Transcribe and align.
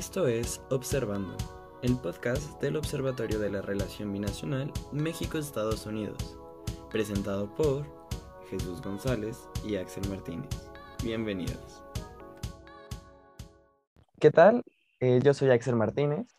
Esto 0.00 0.26
es 0.26 0.62
Observando, 0.70 1.36
el 1.82 1.94
podcast 1.94 2.58
del 2.62 2.78
Observatorio 2.78 3.38
de 3.38 3.50
la 3.50 3.60
Relación 3.60 4.10
Binacional 4.10 4.72
México-Estados 4.92 5.84
Unidos, 5.84 6.38
presentado 6.90 7.54
por 7.54 7.84
Jesús 8.48 8.80
González 8.80 9.46
y 9.62 9.76
Axel 9.76 10.08
Martínez. 10.08 10.48
Bienvenidos. 11.04 11.82
¿Qué 14.18 14.30
tal? 14.30 14.64
Eh, 15.00 15.20
yo 15.22 15.34
soy 15.34 15.50
Axel 15.50 15.76
Martínez. 15.76 16.34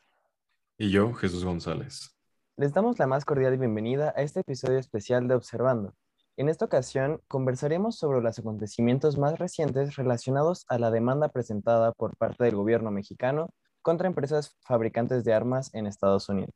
Y 0.80 0.90
yo, 0.90 1.14
Jesús 1.14 1.46
González. 1.46 2.18
Les 2.58 2.74
damos 2.74 2.98
la 2.98 3.06
más 3.06 3.26
cordial 3.26 3.60
bienvenida 3.60 4.12
a 4.18 4.24
este 4.24 4.40
episodio 4.40 4.80
especial 4.80 5.28
de 5.28 5.36
Observando. 5.36 5.94
En 6.38 6.50
esta 6.50 6.66
ocasión 6.66 7.22
conversaremos 7.28 7.98
sobre 7.98 8.22
los 8.22 8.40
acontecimientos 8.40 9.18
más 9.18 9.38
recientes 9.38 9.96
relacionados 9.96 10.66
a 10.70 10.80
la 10.80 10.90
demanda 10.90 11.30
presentada 11.30 11.92
por 11.92 12.16
parte 12.16 12.46
del 12.46 12.56
gobierno 12.56 12.90
mexicano 12.90 13.50
contra 13.82 14.08
empresas 14.08 14.58
fabricantes 14.62 15.24
de 15.24 15.34
armas 15.34 15.74
en 15.74 15.88
Estados 15.88 16.30
Unidos. 16.30 16.54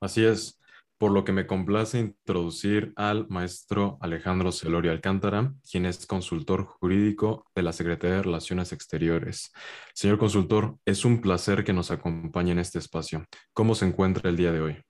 Así 0.00 0.24
es, 0.24 0.60
por 0.98 1.10
lo 1.10 1.24
que 1.24 1.32
me 1.32 1.46
complace 1.46 1.98
introducir 1.98 2.92
al 2.96 3.26
maestro 3.28 3.98
Alejandro 4.00 4.52
Celorio 4.52 4.92
Alcántara, 4.92 5.52
quien 5.70 5.84
es 5.84 6.06
consultor 6.06 6.64
jurídico 6.64 7.46
de 7.54 7.62
la 7.62 7.72
Secretaría 7.72 8.16
de 8.16 8.22
Relaciones 8.22 8.72
Exteriores. 8.72 9.52
Señor 9.94 10.18
consultor, 10.18 10.78
es 10.84 11.04
un 11.04 11.20
placer 11.20 11.64
que 11.64 11.72
nos 11.72 11.90
acompañe 11.90 12.52
en 12.52 12.60
este 12.60 12.78
espacio. 12.78 13.24
¿Cómo 13.52 13.74
se 13.74 13.86
encuentra 13.86 14.30
el 14.30 14.36
día 14.36 14.52
de 14.52 14.60
hoy? 14.60 14.82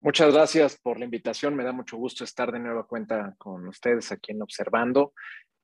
Muchas 0.00 0.32
gracias 0.32 0.78
por 0.80 0.98
la 0.98 1.06
invitación. 1.06 1.56
Me 1.56 1.64
da 1.64 1.72
mucho 1.72 1.96
gusto 1.96 2.22
estar 2.22 2.52
de 2.52 2.60
nueva 2.60 2.86
cuenta 2.86 3.34
con 3.36 3.66
ustedes 3.66 4.12
aquí 4.12 4.30
en 4.30 4.42
Observando. 4.42 5.12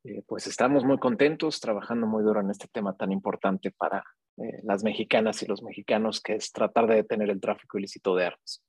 Eh, 0.02 0.23
pues 0.27 0.48
estamos 0.48 0.84
muy 0.84 0.98
contentos, 0.98 1.60
trabajando 1.60 2.07
muy 2.07 2.24
duro 2.24 2.41
en 2.41 2.51
este 2.51 2.66
tema 2.66 2.97
tan 2.97 3.12
importante 3.12 3.70
para 3.70 4.02
eh, 4.37 4.60
las 4.65 4.83
mexicanas 4.83 5.41
y 5.43 5.47
los 5.47 5.62
mexicanos, 5.62 6.20
que 6.20 6.35
es 6.35 6.51
tratar 6.51 6.88
de 6.88 6.96
detener 6.96 7.30
el 7.30 7.40
tráfico 7.40 7.79
ilícito 7.79 8.16
de 8.16 8.27
armas. 8.27 8.62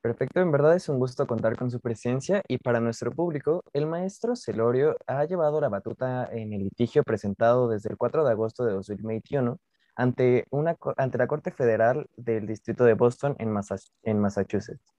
Perfecto, 0.00 0.40
en 0.40 0.50
verdad 0.50 0.74
es 0.74 0.88
un 0.88 0.98
gusto 0.98 1.26
contar 1.26 1.56
con 1.56 1.70
su 1.70 1.78
presencia 1.78 2.42
y 2.48 2.58
para 2.58 2.80
nuestro 2.80 3.12
público, 3.12 3.62
el 3.72 3.86
maestro 3.86 4.34
Celorio 4.34 4.96
ha 5.06 5.24
llevado 5.26 5.60
la 5.60 5.68
batuta 5.68 6.28
en 6.32 6.52
el 6.52 6.64
litigio 6.64 7.04
presentado 7.04 7.68
desde 7.68 7.90
el 7.90 7.96
4 7.96 8.24
de 8.24 8.30
agosto 8.32 8.64
de 8.64 8.72
2021 8.72 9.58
ante, 9.96 10.46
una, 10.50 10.76
ante 10.96 11.18
la 11.18 11.26
Corte 11.26 11.50
Federal 11.50 12.08
del 12.16 12.46
Distrito 12.46 12.84
de 12.84 12.94
Boston 12.94 13.36
en, 13.38 13.54
en 14.02 14.18
Massachusetts 14.20 14.92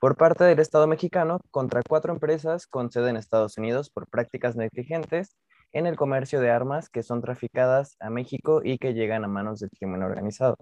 por 0.00 0.16
parte 0.16 0.44
del 0.44 0.60
Estado 0.60 0.86
mexicano 0.86 1.40
contra 1.50 1.82
cuatro 1.82 2.12
empresas 2.12 2.66
con 2.66 2.90
sede 2.90 3.10
en 3.10 3.16
Estados 3.16 3.58
Unidos 3.58 3.90
por 3.90 4.08
prácticas 4.08 4.56
negligentes 4.56 5.36
en 5.72 5.86
el 5.86 5.96
comercio 5.96 6.40
de 6.40 6.50
armas 6.50 6.88
que 6.88 7.02
son 7.02 7.20
traficadas 7.20 7.96
a 8.00 8.08
México 8.10 8.62
y 8.64 8.78
que 8.78 8.94
llegan 8.94 9.24
a 9.24 9.28
manos 9.28 9.60
del 9.60 9.70
crimen 9.70 10.02
organizado. 10.02 10.56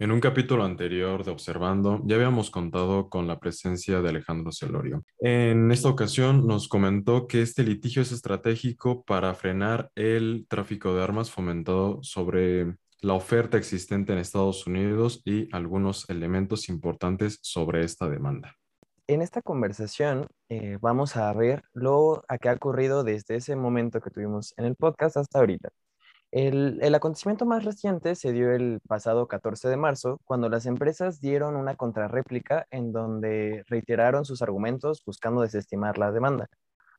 En 0.00 0.12
un 0.12 0.20
capítulo 0.20 0.64
anterior 0.64 1.24
de 1.24 1.32
Observando, 1.32 2.00
ya 2.04 2.14
habíamos 2.14 2.52
contado 2.52 3.08
con 3.08 3.26
la 3.26 3.40
presencia 3.40 4.00
de 4.00 4.08
Alejandro 4.08 4.52
Celorio. 4.52 5.02
En 5.18 5.72
esta 5.72 5.88
ocasión 5.88 6.46
nos 6.46 6.68
comentó 6.68 7.26
que 7.26 7.42
este 7.42 7.64
litigio 7.64 8.02
es 8.02 8.12
estratégico 8.12 9.02
para 9.02 9.34
frenar 9.34 9.90
el 9.96 10.46
tráfico 10.48 10.94
de 10.94 11.02
armas 11.02 11.32
fomentado 11.32 11.98
sobre 12.02 12.76
la 13.00 13.14
oferta 13.14 13.56
existente 13.56 14.12
en 14.12 14.18
Estados 14.18 14.66
Unidos 14.66 15.22
y 15.24 15.48
algunos 15.54 16.08
elementos 16.10 16.68
importantes 16.68 17.38
sobre 17.42 17.84
esta 17.84 18.08
demanda. 18.08 18.54
En 19.06 19.22
esta 19.22 19.40
conversación 19.40 20.26
eh, 20.48 20.76
vamos 20.80 21.16
a 21.16 21.32
ver 21.32 21.62
lo 21.72 22.22
que 22.40 22.48
ha 22.48 22.52
ocurrido 22.52 23.04
desde 23.04 23.36
ese 23.36 23.56
momento 23.56 24.00
que 24.00 24.10
tuvimos 24.10 24.52
en 24.56 24.66
el 24.66 24.76
podcast 24.76 25.16
hasta 25.16 25.38
ahorita. 25.38 25.70
El, 26.30 26.78
el, 26.82 26.94
acontecimiento 26.94 27.46
más 27.46 27.64
reciente 27.64 28.14
se 28.14 28.32
dio 28.32 28.52
el 28.52 28.80
pasado 28.86 29.28
14 29.28 29.68
de 29.68 29.78
marzo, 29.78 30.20
cuando 30.24 30.50
las 30.50 30.66
empresas 30.66 31.22
dieron 31.22 31.56
una 31.56 31.74
contrarréplica 31.74 32.66
en 32.70 32.92
donde 32.92 33.64
reiteraron 33.68 34.26
sus 34.26 34.42
argumentos 34.42 35.02
buscando 35.06 35.40
desestimar 35.40 35.96
la 35.96 36.12
demanda. 36.12 36.48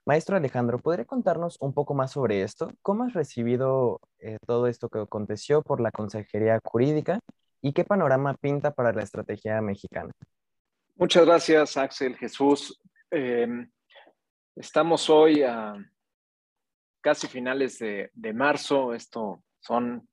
Maestro 0.09 0.37
Alejandro, 0.37 0.79
¿podría 0.79 1.05
contarnos 1.05 1.57
un 1.59 1.71
poco 1.71 1.93
más 1.93 2.13
sobre 2.13 2.41
esto? 2.41 2.71
¿Cómo 2.81 3.03
has 3.03 3.13
recibido 3.13 4.01
eh, 4.17 4.39
todo 4.47 4.65
esto 4.65 4.89
que 4.89 4.97
aconteció 4.97 5.61
por 5.61 5.79
la 5.79 5.91
Consejería 5.91 6.59
Jurídica 6.63 7.19
y 7.61 7.73
qué 7.73 7.83
panorama 7.83 8.33
pinta 8.33 8.73
para 8.73 8.91
la 8.91 9.03
estrategia 9.03 9.61
mexicana? 9.61 10.11
Muchas 10.95 11.27
gracias, 11.27 11.77
Axel 11.77 12.17
Jesús. 12.17 12.81
Em, 13.11 13.69
estamos 14.55 15.11
hoy 15.11 15.43
a 15.43 15.75
casi 17.01 17.27
finales 17.27 17.77
de, 17.77 18.33
marzo. 18.33 18.95
Esto 18.95 19.43
son 19.59 20.09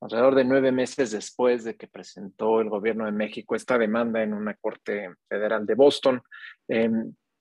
alrededor 0.00 0.34
de 0.34 0.44
nueve 0.44 0.72
meses 0.72 1.10
después 1.10 1.62
de 1.62 1.76
que 1.76 1.88
presentó 1.88 2.62
el 2.62 2.70
gobierno 2.70 3.04
de 3.04 3.12
México 3.12 3.54
esta 3.54 3.76
demanda 3.76 4.22
en 4.22 4.32
una 4.32 4.54
corte 4.54 5.10
federal 5.28 5.66
de 5.66 5.74
Boston. 5.74 6.22
Eh, 6.68 6.88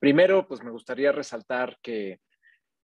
Primero, 0.06 0.48
pues 0.48 0.64
me 0.64 0.70
gustaría 0.70 1.12
resaltar 1.12 1.80
que 1.82 2.20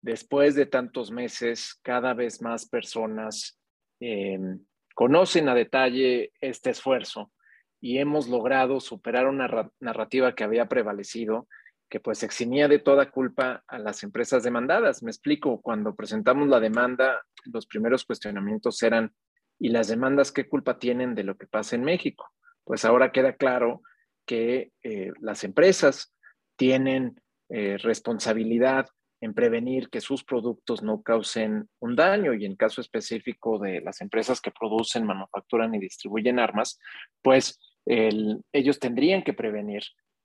después 0.02 0.56
de 0.56 0.68
tantos 0.68 1.12
meses, 1.12 1.78
cada 1.84 2.13
vez 2.13 2.41
más 2.41 2.69
personas 2.69 3.59
em, 4.00 4.66
conocen 4.96 5.50
a 5.50 5.53
detalle 5.53 6.31
este 6.40 6.69
esfuerzo 6.69 7.34
y 7.81 7.97
hemos 7.97 8.29
logrado 8.29 8.79
superar 8.79 9.28
una 9.28 9.69
narrativa 9.81 10.34
que 10.34 10.46
había 10.46 10.69
prevalecido, 10.69 11.50
que 11.90 12.00
pues 12.00 12.24
eximía 12.24 12.69
de 12.69 12.79
toda 12.79 13.12
culpa 13.12 13.66
a 13.68 13.79
las 13.79 14.02
empresas 14.03 14.41
demandadas. 14.44 15.03
Me 15.03 15.12
explico, 15.12 15.62
cuando 15.62 15.97
presentamos 15.97 16.47
la 16.47 16.62
demanda, 16.62 17.22
los 17.44 17.68
primeros 17.68 18.06
cuestionamientos 18.06 18.81
eran, 18.81 19.13
¿y 19.59 19.68
las 19.68 19.90
demandas 19.90 20.31
qué 20.31 20.47
culpa 20.47 20.79
tienen 20.79 21.16
de 21.16 21.25
lo 21.25 21.35
que 21.35 21.47
pasa 21.47 21.75
en 21.75 21.84
México? 21.84 22.31
Pues 22.63 22.85
ahora 22.85 23.12
queda 23.12 23.34
claro 23.34 23.81
que 24.25 24.72
eh, 24.84 25.12
las 25.19 25.44
empresas 25.44 26.16
tienen 26.59 27.20
eh, 27.47 27.78
responsabilidad 27.78 28.88
en 29.22 29.34
prevenir 29.34 29.90
que 29.90 30.02
sus 30.02 30.24
productos 30.24 30.84
no 30.84 31.02
causen 31.02 31.70
un 31.80 31.96
daño 31.96 32.34
y 32.34 32.46
en 32.46 32.56
caso 32.56 32.81
específico 32.81 33.58
de 33.58 33.81
las 33.81 34.02
empresas 34.02 34.42
que 34.42 34.52
producen, 34.52 35.06
manufacturan 35.06 35.74
y 35.74 35.80
distribuyen 35.80 36.38
armas, 36.38 36.78
pues 37.22 37.59
ellos 37.86 38.78
tendrían 38.78 39.24
que 39.24 39.34
prevenir 39.34 39.81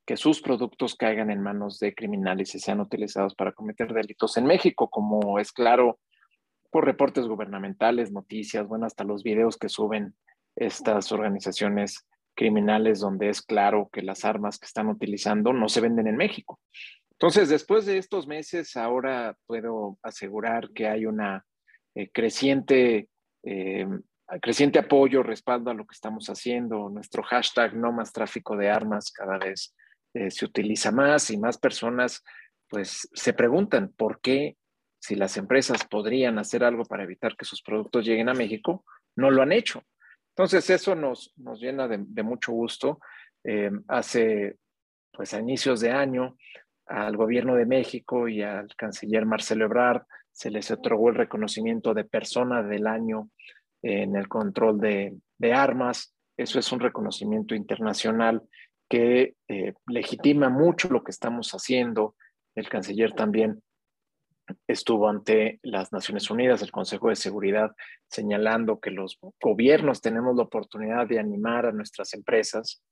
que 0.07 0.19
sus 0.19 0.43
productos 0.43 0.97
caigan 0.97 1.31
en 1.31 1.41
manos 1.41 1.79
de 1.79 1.95
criminales 1.95 2.55
y 2.55 2.59
sean 2.59 2.81
utilizados 2.81 3.35
para 3.35 3.53
cometer 3.53 3.95
delitos 3.95 4.37
en 4.37 4.45
México, 4.45 4.91
como 4.91 5.39
es 5.39 5.51
claro 5.51 5.99
por 6.71 6.85
reportes 6.85 7.27
gubernamentales, 7.27 8.13
noticias, 8.13 8.69
bueno, 8.69 8.85
hasta 8.85 9.05
los 9.05 9.23
videos 9.23 9.57
que 9.57 9.71
suben 9.71 10.15
estas 10.57 11.11
organizaciones 11.11 12.07
criminales 12.35 13.01
donde 13.01 13.29
es 13.29 13.43
claro 13.43 13.89
que 13.93 14.03
las 14.03 14.25
armas 14.25 14.59
que 14.59 14.67
están 14.67 14.89
utilizando 14.89 15.53
no 15.53 15.69
se 15.69 15.81
venden 15.81 16.07
en 16.07 16.17
México. 16.17 16.61
Entonces, 17.13 17.49
después 17.49 17.87
de 17.87 17.99
estos 17.99 18.27
meses, 18.27 18.77
ahora 18.77 19.37
puedo 19.47 19.99
asegurar 20.03 20.71
que 20.71 20.89
hay 20.89 21.07
una 21.07 21.45
eh, 21.95 22.11
creciente, 22.11 23.09
eh, 23.45 23.87
creciente 24.43 24.81
apoyo, 24.81 25.23
respaldo 25.23 25.71
a 25.71 25.75
lo 25.75 25.87
que 25.87 25.95
estamos 25.95 26.29
haciendo. 26.29 26.89
Nuestro 26.89 27.23
hashtag 27.23 27.75
no 27.75 27.93
más 27.93 28.13
tráfico 28.13 28.57
de 28.57 28.69
armas 28.69 29.13
cada 29.13 29.39
vez 29.39 29.75
eh, 30.15 30.31
se 30.31 30.45
utiliza 30.45 30.91
más 30.91 31.31
y 31.31 31.39
más 31.39 31.59
personas 31.59 32.23
pues 32.69 33.09
se 33.13 33.33
preguntan 33.33 33.93
por 33.97 34.21
qué 34.21 34.57
si 34.99 35.15
las 35.15 35.37
empresas 35.37 35.85
podrían 35.85 36.39
hacer 36.39 36.65
algo 36.65 36.85
para 36.85 37.05
evitar 37.05 37.37
que 37.37 37.45
sus 37.45 37.63
productos 37.63 38.05
lleguen 38.07 38.29
a 38.29 38.35
México, 38.35 38.85
no 39.17 39.31
lo 39.31 39.43
han 39.43 39.53
hecho. 39.53 39.83
Entonces, 40.37 40.69
eso 40.69 40.97
nos, 40.97 41.33
nos 41.37 41.61
llena 41.61 41.87
de, 41.87 42.23
mucho 42.25 42.53
gusto. 42.53 42.99
Eh, 43.45 43.71
hace, 43.87 44.57
pues 45.13 45.33
a 45.33 45.39
inicios 45.39 45.81
de 45.81 45.93
año, 45.93 46.37
al 46.87 47.17
gobierno 47.17 47.55
de 47.55 47.67
México 47.67 48.27
y 48.27 48.43
al 48.43 48.69
canciller 48.77 49.27
Marcelo 49.27 49.67
Ebrard 49.67 50.03
se 50.33 50.51
les 50.51 50.71
otorgó 50.73 51.11
el 51.11 51.15
reconocimiento 51.15 51.95
de 51.95 52.05
persona 52.05 52.65
del 52.65 52.89
año 52.89 53.31
en 53.81 54.17
el 54.17 54.27
control 54.27 54.81
de, 54.81 55.17
armas. 55.53 56.17
Eso 56.37 56.59
es 56.59 56.73
un 56.73 56.81
reconocimiento 56.81 57.55
internacional 57.55 58.43
que 58.89 59.37
eh, 59.47 59.75
legitima 59.87 60.49
mucho 60.49 60.89
lo 60.89 61.05
que 61.05 61.13
estamos 61.13 61.53
haciendo. 61.53 62.17
El 62.57 62.69
canciller 62.69 63.13
también 63.13 63.63
estuvo 64.67 65.09
ante 65.09 65.59
las 65.63 65.93
Naciones 65.93 66.31
Unidas, 66.31 66.63
el 66.63 66.71
Consejo 66.71 67.09
de 67.09 67.17
Seguridad, 67.17 67.75
señalando 68.09 68.81
que 68.81 68.91
los 68.91 69.19
gobiernos 69.41 70.01
tenemos 70.01 70.37
la 70.37 70.43
oportunidad 70.45 71.07
de 71.07 71.19
animar 71.19 71.67
a 71.67 71.73
nuestras 71.73 72.15
empresas, 72.15 72.83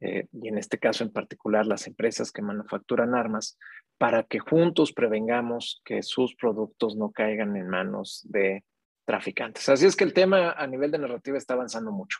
eh, 0.00 0.26
y 0.32 0.48
en 0.48 0.58
este 0.58 0.78
caso 0.78 1.04
en 1.04 1.12
particular 1.12 1.66
las 1.66 1.86
empresas 1.86 2.32
que 2.32 2.42
manufacturan 2.42 3.14
armas, 3.14 3.58
para 3.98 4.24
que 4.24 4.38
juntos 4.38 4.92
prevengamos 4.92 5.80
que 5.84 6.02
sus 6.02 6.34
productos 6.34 6.96
no 6.96 7.10
caigan 7.12 7.56
en 7.56 7.68
manos 7.68 8.22
de 8.24 8.64
traficantes. 9.06 9.68
Así 9.68 9.86
es 9.86 9.96
que 9.96 10.04
el 10.04 10.14
tema 10.14 10.52
a 10.52 10.66
nivel 10.66 10.90
de 10.90 10.98
narrativa 10.98 11.38
está 11.38 11.54
avanzando 11.54 11.92
mucho. 11.92 12.18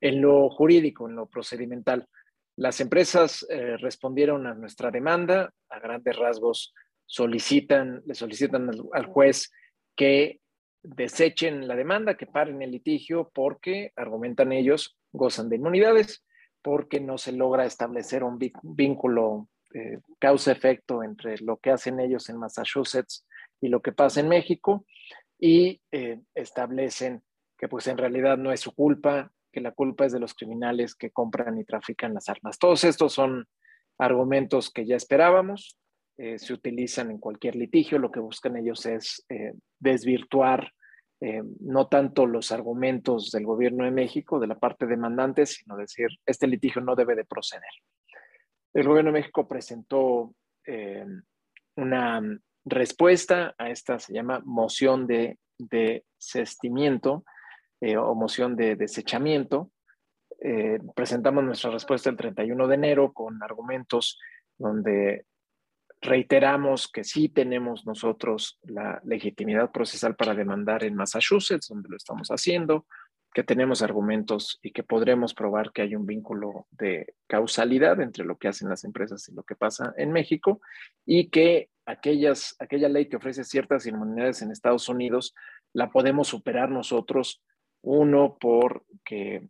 En 0.00 0.20
lo 0.20 0.48
jurídico, 0.50 1.08
en 1.08 1.14
lo 1.14 1.26
procedimental, 1.26 2.08
las 2.56 2.80
empresas 2.80 3.46
eh, 3.48 3.76
respondieron 3.76 4.46
a 4.46 4.54
nuestra 4.54 4.90
demanda, 4.90 5.52
a 5.70 5.78
grandes 5.78 6.16
rasgos 6.16 6.74
solicitan, 7.06 8.02
le 8.06 8.14
solicitan 8.14 8.70
al, 8.92 9.06
juez 9.06 9.50
que 9.96 10.40
desechen 10.82 11.68
la 11.68 11.76
demanda, 11.76 12.16
que 12.16 12.26
paren 12.26 12.62
el 12.62 12.70
litigio, 12.70 13.30
porque, 13.34 13.92
argumentan 13.96 14.52
ellos, 14.52 14.96
gozan 15.12 15.48
de 15.48 15.56
inmunidades, 15.56 16.24
porque 16.62 17.00
no 17.00 17.18
se 17.18 17.32
logra 17.32 17.66
establecer 17.66 18.24
un 18.24 18.38
vínculo 18.62 19.48
eh, 19.74 19.98
causa-efecto 20.18 21.02
entre 21.02 21.38
lo 21.38 21.56
que 21.56 21.70
hacen 21.70 22.00
ellos 22.00 22.28
en 22.28 22.38
Massachusetts 22.38 23.26
y 23.60 23.68
lo 23.68 23.80
que 23.80 23.92
pasa 23.92 24.20
en 24.20 24.28
México, 24.28 24.84
y 25.38 25.80
eh, 25.90 26.20
establecen 26.34 27.22
que 27.58 27.68
pues 27.68 27.86
en 27.86 27.98
realidad 27.98 28.38
no 28.38 28.52
es 28.52 28.60
su 28.60 28.74
culpa, 28.74 29.32
que 29.52 29.60
la 29.60 29.72
culpa 29.72 30.06
es 30.06 30.12
de 30.12 30.20
los 30.20 30.34
criminales 30.34 30.94
que 30.94 31.10
compran 31.10 31.58
y 31.58 31.64
trafican 31.64 32.14
las 32.14 32.28
armas. 32.28 32.58
Todos 32.58 32.84
estos 32.84 33.12
son 33.12 33.46
argumentos 33.98 34.70
que 34.70 34.86
ya 34.86 34.96
esperábamos, 34.96 35.78
eh, 36.18 36.38
se 36.38 36.52
utilizan 36.52 37.10
en 37.10 37.18
cualquier 37.18 37.56
litigio, 37.56 37.98
lo 37.98 38.10
que 38.10 38.20
buscan 38.20 38.56
ellos 38.56 38.84
es 38.86 39.24
eh, 39.28 39.54
desvirtuar 39.78 40.72
eh, 41.20 41.42
no 41.60 41.86
tanto 41.86 42.26
los 42.26 42.50
argumentos 42.50 43.30
del 43.30 43.44
gobierno 43.44 43.84
de 43.84 43.92
México, 43.92 44.40
de 44.40 44.48
la 44.48 44.58
parte 44.58 44.86
demandante, 44.86 45.46
sino 45.46 45.76
decir, 45.76 46.08
este 46.26 46.46
litigio 46.46 46.82
no 46.82 46.96
debe 46.96 47.14
de 47.14 47.24
proceder. 47.24 47.70
El 48.74 48.88
gobierno 48.88 49.12
de 49.12 49.20
México 49.20 49.46
presentó 49.46 50.34
una 51.76 52.22
respuesta 52.64 53.54
a 53.58 53.68
esta, 53.70 53.98
se 53.98 54.14
llama 54.14 54.40
moción 54.44 55.06
de 55.06 55.38
desestimiento, 55.58 57.24
eh, 57.84 57.96
o 57.96 58.14
moción 58.14 58.54
de 58.54 58.76
desechamiento. 58.76 59.72
Presentamos 60.94 61.42
nuestra 61.42 61.70
respuesta 61.70 62.10
el 62.10 62.16
31 62.16 62.68
de 62.68 62.74
enero 62.76 63.12
con 63.12 63.42
argumentos 63.42 64.20
donde 64.56 65.26
reiteramos 66.02 66.88
que 66.88 67.04
sí 67.04 67.28
tenemos 67.28 67.86
nosotros 67.86 68.58
la 68.64 69.00
legitimidad 69.04 69.70
procesal 69.70 70.16
para 70.16 70.34
demandar 70.34 70.82
en 70.82 70.96
Massachusetts, 70.96 71.68
donde 71.68 71.88
lo 71.88 71.96
estamos 71.96 72.28
haciendo, 72.28 72.86
que 73.32 73.44
tenemos 73.44 73.82
argumentos 73.82 74.58
y 74.62 74.72
que 74.72 74.82
podremos 74.82 75.32
probar 75.32 75.72
que 75.72 75.82
hay 75.82 75.94
un 75.94 76.04
vínculo 76.04 76.66
de 76.72 77.14
causalidad 77.28 78.00
entre 78.00 78.24
lo 78.24 78.36
que 78.36 78.48
hacen 78.48 78.68
las 78.68 78.84
empresas 78.84 79.28
y 79.28 79.34
lo 79.34 79.44
que 79.44 79.54
pasa 79.54 79.94
en 79.96 80.12
México 80.12 80.60
y 81.06 81.30
que 81.30 81.70
aquellas, 81.86 82.56
aquella 82.58 82.88
ley 82.88 83.08
que 83.08 83.16
ofrece 83.16 83.44
ciertas 83.44 83.86
inmunidades 83.86 84.42
en 84.42 84.50
Estados 84.50 84.88
Unidos 84.88 85.34
la 85.72 85.90
podemos 85.90 86.28
superar 86.28 86.68
nosotros 86.68 87.42
uno, 87.80 88.36
porque 88.40 89.48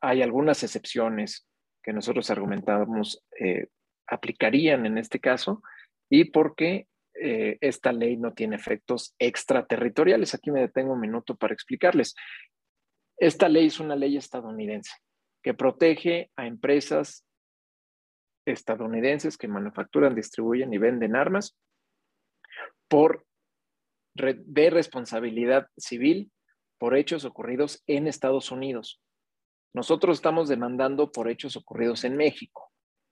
hay 0.00 0.22
algunas 0.22 0.62
excepciones 0.62 1.48
que 1.82 1.92
nosotros 1.92 2.28
argumentábamos 2.30 3.24
eh, 3.40 3.68
aplicarían 4.06 4.84
en 4.84 4.98
este 4.98 5.20
caso 5.20 5.62
y 6.10 6.24
porque 6.26 6.86
eh, 7.14 7.56
esta 7.60 7.92
ley 7.92 8.16
no 8.16 8.34
tiene 8.34 8.56
efectos 8.56 9.14
extraterritoriales. 9.18 10.34
Aquí 10.34 10.50
me 10.50 10.60
detengo 10.60 10.92
un 10.92 11.00
minuto 11.00 11.36
para 11.36 11.54
explicarles. 11.54 12.14
Esta 13.18 13.48
ley 13.48 13.66
es 13.66 13.80
una 13.80 13.96
ley 13.96 14.16
estadounidense 14.16 14.92
que 15.42 15.54
protege 15.54 16.30
a 16.36 16.46
empresas 16.46 17.24
estadounidenses 18.46 19.36
que 19.38 19.48
manufacturan, 19.48 20.14
distribuyen 20.14 20.72
y 20.72 20.78
venden 20.78 21.16
armas 21.16 21.56
por 22.88 23.26
responsabilidad 24.14 25.68
civil 25.76 26.30
por 26.78 26.96
hechos 26.96 27.24
ocurridos 27.24 27.82
en 27.86 28.06
Estados 28.06 28.50
Unidos. 28.50 29.00
Nosotros 29.74 30.18
estamos 30.18 30.48
demandando 30.48 31.10
por 31.10 31.28
hechos 31.28 31.56
ocurridos 31.56 32.04
en 32.04 32.16
México. 32.16 32.65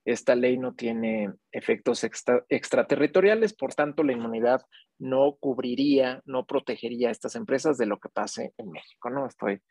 Esta 0.05 0.35
ley 0.35 0.57
no 0.57 0.75
tiene 0.75 1.33
efectos 1.51 2.05
extraterritoriales, 2.49 3.53
por 3.55 3.73
tanto 3.73 4.03
la 4.03 4.13
inmunidad 4.13 4.61
no 4.99 5.35
cubriría, 5.39 6.21
no 6.25 6.45
protegería 6.45 7.09
a 7.09 7.11
estas 7.11 7.35
empresas 7.35 7.77
de 7.77 7.87
lo 7.87 7.99
que 7.99 8.09
pase 8.09 8.53
en 8.57 8.71
México. 8.71 9.09
No 9.09 9.25
estoy, 9.25 9.61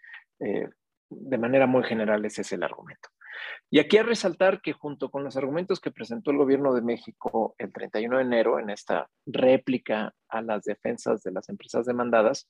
eh, 0.41 0.69
de 1.09 1.39
manera 1.39 1.67
muy 1.67 1.85
general, 1.85 2.25
ese 2.25 2.43
es 2.43 2.53
el 2.53 2.65
argumento. 2.65 3.09
Y 3.71 3.79
aquí 3.79 3.97
a 3.97 4.03
resaltar 4.03 4.61
que 4.61 4.73
junto 4.73 5.11
con 5.11 5.25
los 5.25 5.37
argumentos 5.37 5.81
que 5.81 5.91
presentó 5.91 6.31
el 6.31 6.39
gobierno 6.39 6.75
de 6.75 6.83
México 6.83 7.55
el 7.59 7.73
31 7.73 8.19
de 8.19 8.23
enero 8.23 8.59
en 8.59 8.71
esta 8.71 9.09
réplica 9.27 10.15
a 10.29 10.43
las 10.43 10.65
defensas 10.65 11.23
de 11.23 11.33
las 11.33 11.49
empresas 11.49 11.87
demandadas, 11.87 12.49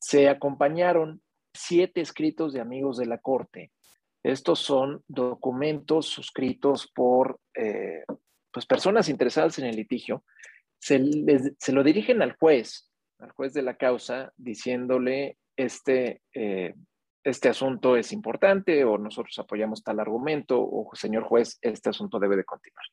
se 0.00 0.28
acompañaron 0.28 1.22
siete 1.54 2.00
escritos 2.00 2.52
de 2.52 2.60
amigos 2.60 2.96
de 2.96 3.06
la 3.06 3.18
Corte. 3.18 3.70
Estos 4.22 4.58
son 4.60 5.02
documentos 5.08 6.06
suscritos 6.06 6.90
por 6.94 7.40
eh, 7.54 8.04
pues 8.52 8.66
personas 8.66 9.08
interesadas 9.08 9.58
en 9.58 9.66
el 9.66 9.76
litigio. 9.76 10.24
Se, 10.78 10.98
lo 11.72 11.82
dirigen 11.82 12.22
al 12.22 12.36
juez, 12.36 12.90
al 13.18 13.30
juez 13.32 13.52
de 13.52 13.62
la 13.62 13.76
causa, 13.76 14.32
diciéndole 14.36 15.38
este, 15.56 16.22
eh, 16.34 16.74
este 17.24 17.48
asunto 17.48 17.96
es 17.96 18.12
importante 18.12 18.84
o 18.84 18.98
nosotros 18.98 19.38
apoyamos 19.38 19.82
tal 19.82 20.00
argumento 20.00 20.60
o 20.60 20.90
señor 20.94 21.24
juez, 21.24 21.58
este 21.62 21.90
asunto 21.90 22.18
debe 22.18 22.36
de 22.36 22.44
continuar. 22.44 22.84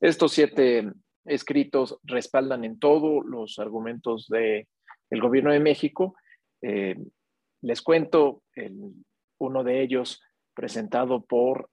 Estos 0.00 0.32
siete 0.32 0.90
escritos 1.24 1.98
respaldan 2.02 2.64
en 2.64 2.78
todo 2.78 3.22
los 3.22 3.58
argumentos 3.58 4.28
del 4.28 4.66
el 5.10 5.20
gobierno 5.20 5.52
de 5.52 5.60
México 5.60 6.14
eh, 6.62 6.96
les 7.62 7.82
cuento 7.82 8.42
uno 9.38 9.64
de 9.64 9.82
ellos 9.82 10.22
presentado 10.60 11.24
por 11.24 11.70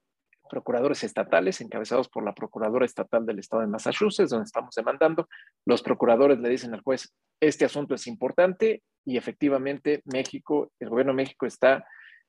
procuradores 0.49 1.03
estatales, 1.03 1.59
encabezados 1.59 2.07
por 2.07 2.23
la 2.23 2.33
Procuradora 2.33 2.85
Estatal 2.85 3.25
del 3.25 3.39
Estado 3.39 3.63
de 3.63 3.67
Massachusetts, 3.67 4.29
donde 4.29 4.45
estamos 4.45 4.73
demandando. 4.75 5.27
Los 5.65 5.81
procuradores 5.81 6.39
le 6.39 6.47
dicen 6.47 6.73
al 6.73 6.79
juez, 6.79 7.13
este 7.41 7.65
asunto 7.65 7.95
es 7.95 8.07
importante 8.07 8.81
y 9.05 9.17
efectivamente 9.17 10.01
México, 10.05 10.71
el 10.79 10.87
gobierno 10.87 11.11
de 11.11 11.17
México 11.17 11.45
está, 11.45 11.85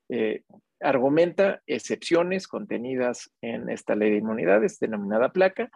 eh, 0.09 0.43
argumenta 0.81 1.63
excepciones 1.65 2.49
contenidas 2.49 3.31
en 3.41 3.69
esta 3.69 3.95
ley 3.95 4.11
de 4.11 4.17
inmunidades 4.17 4.81
denominada 4.81 5.31
placa. 5.31 5.71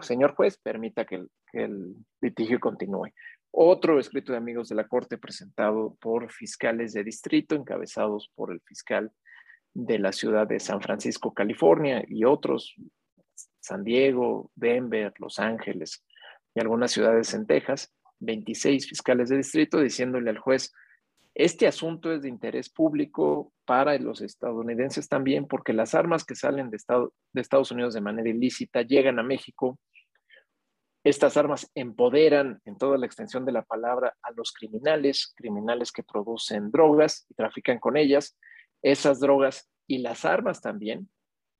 Señor 0.00 0.36
juez, 0.36 0.56
permita 0.56 1.04
que 1.04 1.26
el 1.52 1.96
litigio 2.20 2.60
continúe. 2.60 3.08
Otro 3.50 3.98
escrito 3.98 4.30
de 4.30 4.38
amigos 4.38 4.68
de 4.68 4.76
la 4.76 4.86
Corte 4.86 5.18
presentado 5.18 5.96
por 6.00 6.30
fiscales 6.30 6.92
de 6.92 7.02
distrito, 7.02 7.56
encabezados 7.56 8.30
por 8.36 8.52
el 8.52 8.60
fiscal 8.60 9.10
de 9.74 9.98
la 9.98 10.12
ciudad 10.12 10.46
de 10.46 10.60
San 10.60 10.80
Francisco, 10.80 11.32
California, 11.32 12.04
y 12.08 12.24
otros, 12.24 12.74
San 13.60 13.84
Diego, 13.84 14.50
Denver, 14.54 15.12
Los 15.18 15.38
Ángeles 15.38 16.04
y 16.54 16.60
algunas 16.60 16.90
ciudades 16.90 17.32
en 17.34 17.46
Texas, 17.46 17.92
26 18.20 18.88
fiscales 18.88 19.28
de 19.28 19.36
distrito 19.36 19.80
diciéndole 19.80 20.30
al 20.30 20.38
juez, 20.38 20.72
este 21.34 21.68
asunto 21.68 22.12
es 22.12 22.22
de 22.22 22.28
interés 22.28 22.68
público 22.68 23.52
para 23.64 23.96
los 23.98 24.22
estadounidenses 24.22 25.08
también, 25.08 25.46
porque 25.46 25.72
las 25.72 25.94
armas 25.94 26.24
que 26.24 26.34
salen 26.34 26.70
de, 26.70 26.78
de 27.32 27.40
Estados 27.40 27.70
Unidos 27.70 27.94
de 27.94 28.00
manera 28.00 28.28
ilícita 28.28 28.82
llegan 28.82 29.20
a 29.20 29.22
México 29.22 29.78
estas 31.08 31.36
armas 31.36 31.70
empoderan 31.74 32.60
en 32.64 32.76
toda 32.76 32.98
la 32.98 33.06
extensión 33.06 33.44
de 33.44 33.52
la 33.52 33.62
palabra 33.62 34.14
a 34.22 34.30
los 34.32 34.52
criminales, 34.52 35.32
criminales 35.36 35.92
que 35.92 36.02
producen 36.02 36.70
drogas 36.70 37.24
y 37.30 37.34
trafican 37.34 37.78
con 37.78 37.96
ellas. 37.96 38.36
Esas 38.82 39.20
drogas 39.20 39.70
y 39.86 39.98
las 39.98 40.24
armas 40.24 40.60
también 40.60 41.08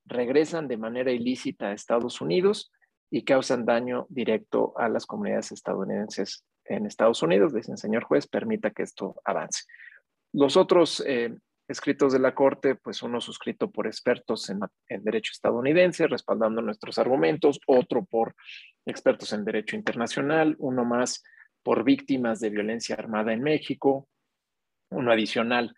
regresan 0.04 0.68
de 0.68 0.76
manera 0.76 1.12
ilícita 1.12 1.68
a 1.68 1.72
Estados 1.72 2.20
Unidos 2.20 2.72
y 3.10 3.24
causan 3.24 3.64
daño 3.64 4.06
directo 4.08 4.74
a 4.76 4.88
las 4.88 5.06
comunidades 5.06 5.52
estadounidenses 5.52 6.44
en 6.64 6.86
Estados 6.86 7.22
Unidos. 7.22 7.54
Dicen, 7.54 7.76
señor 7.76 8.04
juez, 8.04 8.26
permita 8.26 8.70
que 8.70 8.82
esto 8.82 9.16
avance. 9.24 9.64
Los 10.32 10.56
otros 10.56 11.02
eh, 11.06 11.34
escritos 11.68 12.12
de 12.12 12.18
la 12.18 12.34
Corte, 12.34 12.74
pues 12.74 13.02
uno 13.02 13.20
suscrito 13.20 13.70
por 13.70 13.86
expertos 13.86 14.50
en, 14.50 14.60
derecho 15.02 15.32
estadounidense, 15.32 16.06
respaldando 16.06 16.62
nuestros 16.62 16.98
argumentos, 16.98 17.60
otro 17.66 18.04
por 18.04 18.34
expertos 18.86 19.32
en 19.32 19.44
derecho 19.44 19.76
internacional, 19.76 20.56
uno 20.58 20.84
más 20.84 21.22
por 21.62 21.84
víctimas 21.84 22.40
de 22.40 22.50
violencia 22.50 22.94
armada 22.96 23.32
en 23.32 23.42
México, 23.42 24.08
uno 24.90 25.12
adicional 25.12 25.74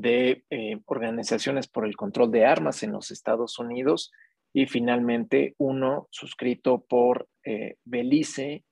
de 0.00 0.44
eh, 0.50 0.80
organizaciones 0.86 1.68
por 1.68 1.86
el 1.86 1.96
control 1.96 2.30
de 2.30 2.44
armas 2.44 2.82
en 2.82 2.92
los 2.92 3.10
Estados 3.10 3.58
Unidos 3.58 4.12
y 4.52 4.66
finalmente 4.66 5.54
uno 5.58 6.08
suscrito 6.10 6.84
por 6.88 7.28
eh, 7.44 7.76
Belice 7.84 8.64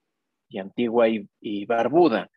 y 0.49 0.59
Antigua 0.59 1.07
y 1.09 1.65
Barbuda. 1.65 2.29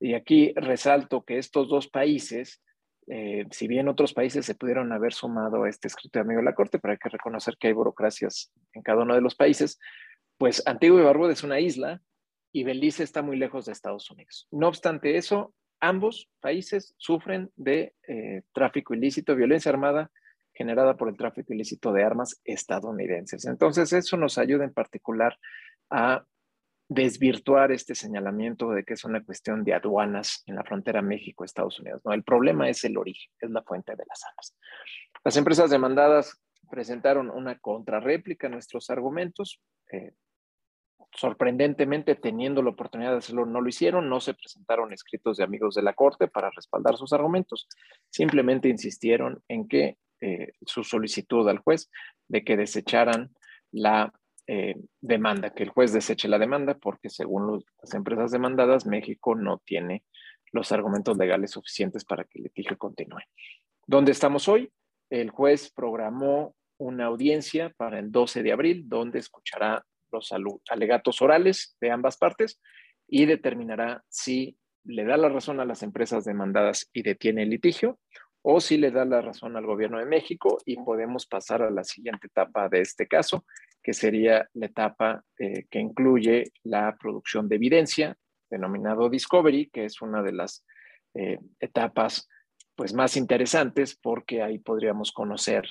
Y 0.00 0.14
aquí 0.14 0.52
resalto 0.56 1.22
que 1.22 1.38
estos 1.38 1.68
dos 1.68 1.88
países 1.88 2.60
eh, 3.08 3.46
si 3.50 3.66
bien 3.66 3.88
otros 3.88 4.14
países 4.14 4.46
se 4.46 4.54
pudieron 4.54 4.92
haber 4.92 5.12
sumado 5.12 5.64
a 5.64 5.68
este 5.68 5.88
escrito 5.88 6.18
de 6.18 6.22
amigo 6.22 6.40
de 6.40 6.44
la 6.44 6.54
Corte, 6.54 6.78
pero 6.78 6.92
hay 6.92 6.98
que 6.98 7.08
reconocer 7.08 7.56
que 7.58 7.68
hay 7.68 7.72
burocracias 7.72 8.52
en 8.74 8.82
cada 8.82 9.02
uno 9.02 9.14
de 9.14 9.20
los 9.20 9.34
países, 9.34 9.78
pues 10.38 10.62
Antigua 10.66 11.00
y 11.00 11.04
Barbuda 11.04 11.32
es 11.32 11.42
una 11.42 11.60
isla 11.60 12.00
y 12.52 12.64
Belice 12.64 13.02
está 13.02 13.22
muy 13.22 13.36
lejos 13.36 13.66
de 13.66 13.72
Estados 13.72 14.10
Unidos. 14.10 14.46
No 14.50 14.68
obstante 14.68 15.16
eso, 15.16 15.54
ambos 15.82 16.30
países 16.40 16.94
sufren 16.96 17.50
de 17.56 17.94
eh, 18.08 18.42
tráfico 18.54 18.94
ilícito, 18.94 19.34
violencia 19.34 19.70
armada 19.70 20.10
generada 20.54 20.96
por 20.96 21.08
el 21.08 21.16
tráfico 21.16 21.52
ilícito 21.52 21.92
de 21.92 22.04
armas 22.04 22.40
estadounidenses. 22.44 23.44
Entonces, 23.46 23.92
eso 23.92 24.16
nos 24.16 24.38
ayuda 24.38 24.64
en 24.64 24.72
particular 24.72 25.36
a 25.90 26.24
desvirtuar 26.88 27.72
este 27.72 27.94
señalamiento 27.94 28.70
de 28.70 28.84
que 28.84 28.94
es 28.94 29.04
una 29.04 29.24
cuestión 29.24 29.64
de 29.64 29.74
aduanas 29.74 30.42
en 30.46 30.56
la 30.56 30.62
frontera 30.62 31.02
México-Estados 31.02 31.80
Unidos. 31.80 32.02
No, 32.04 32.12
el 32.12 32.22
problema 32.22 32.68
es 32.68 32.84
el 32.84 32.96
origen, 32.96 33.32
es 33.40 33.50
la 33.50 33.62
fuente 33.62 33.92
de 33.96 34.04
las 34.06 34.24
armas. 34.24 34.56
Las 35.24 35.36
empresas 35.36 35.70
demandadas 35.70 36.40
presentaron 36.70 37.28
una 37.30 37.58
contrarréplica 37.58 38.46
a 38.46 38.50
nuestros 38.50 38.88
argumentos. 38.90 39.60
Eh, 39.90 40.12
sorprendentemente, 41.14 42.14
teniendo 42.14 42.62
la 42.62 42.70
oportunidad 42.70 43.12
de 43.12 43.18
hacerlo, 43.18 43.46
no 43.46 43.60
lo 43.60 43.68
hicieron, 43.68 44.08
no 44.08 44.20
se 44.20 44.34
presentaron 44.34 44.92
escritos 44.92 45.36
de 45.36 45.44
amigos 45.44 45.74
de 45.74 45.82
la 45.82 45.94
Corte 45.94 46.28
para 46.28 46.50
respaldar 46.50 46.96
sus 46.96 47.12
argumentos, 47.12 47.68
simplemente 48.10 48.68
insistieron 48.68 49.42
en 49.48 49.68
que 49.68 49.98
eh, 50.20 50.52
su 50.64 50.84
solicitud 50.84 51.48
al 51.48 51.58
juez 51.58 51.90
de 52.28 52.44
que 52.44 52.56
desecharan 52.56 53.30
la 53.72 54.12
eh, 54.46 54.76
demanda, 55.00 55.50
que 55.50 55.64
el 55.64 55.70
juez 55.70 55.92
deseche 55.92 56.28
la 56.28 56.38
demanda, 56.38 56.74
porque 56.74 57.10
según 57.10 57.62
las 57.80 57.94
empresas 57.94 58.30
demandadas, 58.30 58.86
México 58.86 59.34
no 59.34 59.60
tiene 59.64 60.04
los 60.52 60.72
argumentos 60.72 61.16
legales 61.16 61.50
suficientes 61.52 62.04
para 62.04 62.24
que 62.24 62.38
el 62.38 62.44
litigio 62.44 62.76
continúe. 62.78 63.20
¿Dónde 63.86 64.12
estamos 64.12 64.48
hoy? 64.48 64.70
El 65.10 65.30
juez 65.30 65.72
programó 65.72 66.54
una 66.78 67.06
audiencia 67.06 67.70
para 67.76 67.98
el 67.98 68.10
12 68.10 68.42
de 68.42 68.52
abril, 68.52 68.88
donde 68.88 69.18
escuchará 69.18 69.84
los 70.12 70.32
alegatos 70.68 71.22
orales 71.22 71.76
de 71.80 71.90
ambas 71.90 72.16
partes 72.16 72.60
y 73.08 73.26
determinará 73.26 74.04
si 74.08 74.56
le 74.84 75.04
da 75.04 75.16
la 75.16 75.28
razón 75.28 75.60
a 75.60 75.64
las 75.64 75.82
empresas 75.82 76.24
demandadas 76.24 76.88
y 76.92 77.02
detiene 77.02 77.42
el 77.42 77.50
litigio 77.50 77.98
o 78.42 78.60
si 78.60 78.76
le 78.76 78.90
da 78.90 79.04
la 79.04 79.20
razón 79.20 79.56
al 79.56 79.66
gobierno 79.66 79.98
de 79.98 80.06
México 80.06 80.58
y 80.66 80.76
podemos 80.76 81.26
pasar 81.26 81.62
a 81.62 81.70
la 81.70 81.84
siguiente 81.84 82.26
etapa 82.26 82.68
de 82.68 82.80
este 82.80 83.06
caso, 83.06 83.44
que 83.82 83.92
sería 83.92 84.48
la 84.54 84.66
etapa 84.66 85.24
eh, 85.38 85.66
que 85.70 85.78
incluye 85.78 86.52
la 86.64 86.96
producción 87.00 87.48
de 87.48 87.56
evidencia, 87.56 88.16
denominado 88.50 89.08
Discovery, 89.08 89.70
que 89.70 89.84
es 89.84 90.02
una 90.02 90.22
de 90.22 90.32
las 90.32 90.64
eh, 91.14 91.38
etapas 91.60 92.28
pues, 92.74 92.92
más 92.94 93.16
interesantes 93.16 93.96
porque 93.96 94.42
ahí 94.42 94.58
podríamos 94.58 95.12
conocer 95.12 95.64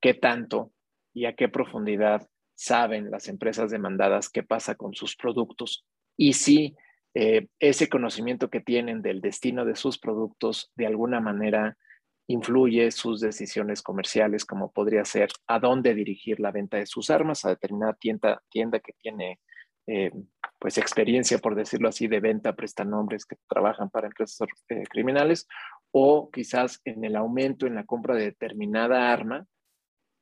qué 0.00 0.14
tanto 0.14 0.72
y 1.14 1.24
a 1.24 1.34
qué 1.34 1.48
profundidad 1.48 2.28
saben 2.58 3.08
las 3.12 3.28
empresas 3.28 3.70
demandadas 3.70 4.28
qué 4.28 4.42
pasa 4.42 4.74
con 4.74 4.92
sus 4.92 5.14
productos. 5.14 5.86
Y 6.16 6.32
si 6.32 6.74
eh, 7.14 7.46
ese 7.60 7.88
conocimiento 7.88 8.50
que 8.50 8.60
tienen 8.60 9.00
del 9.00 9.20
destino 9.20 9.64
de 9.64 9.76
sus 9.76 9.96
productos 9.96 10.72
de 10.74 10.86
alguna 10.86 11.20
manera 11.20 11.78
influye 12.26 12.90
sus 12.90 13.20
decisiones 13.20 13.80
comerciales, 13.80 14.44
como 14.44 14.72
podría 14.72 15.04
ser 15.04 15.28
a 15.46 15.60
dónde 15.60 15.94
dirigir 15.94 16.40
la 16.40 16.50
venta 16.50 16.78
de 16.78 16.86
sus 16.86 17.10
armas, 17.10 17.44
a 17.44 17.50
determinada 17.50 17.94
tienda, 17.94 18.42
tienda 18.50 18.80
que 18.80 18.92
tiene 19.00 19.38
eh, 19.86 20.10
pues 20.58 20.78
experiencia, 20.78 21.38
por 21.38 21.54
decirlo 21.54 21.88
así, 21.88 22.08
de 22.08 22.18
venta, 22.18 22.56
nombres 22.84 23.24
que 23.24 23.36
trabajan 23.48 23.88
para 23.88 24.08
empresas 24.08 24.48
eh, 24.68 24.82
criminales, 24.90 25.46
o 25.92 26.28
quizás 26.32 26.80
en 26.84 27.04
el 27.04 27.14
aumento 27.14 27.68
en 27.68 27.76
la 27.76 27.86
compra 27.86 28.16
de 28.16 28.24
determinada 28.24 29.12
arma 29.12 29.46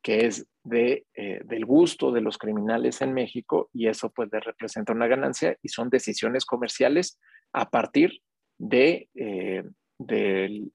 que 0.07 0.25
es 0.25 0.47
de, 0.67 1.07
eh, 1.15 1.41
del 1.45 1.65
gusto 1.65 2.11
de 2.11 2.21
los 2.21 2.39
criminales 2.39 3.01
en 3.01 3.15
México 3.15 3.71
y 3.73 3.87
eso 3.87 4.11
puede 4.11 4.41
representar 4.41 4.97
una 4.97 5.07
ganancia 5.07 5.57
y 5.63 5.69
son 5.69 5.91
decisiones 5.91 6.45
comerciales 6.45 7.21
a 7.53 7.71
partir 7.71 8.21
de, 8.59 9.09
eh, 9.15 9.63
del, 9.99 10.73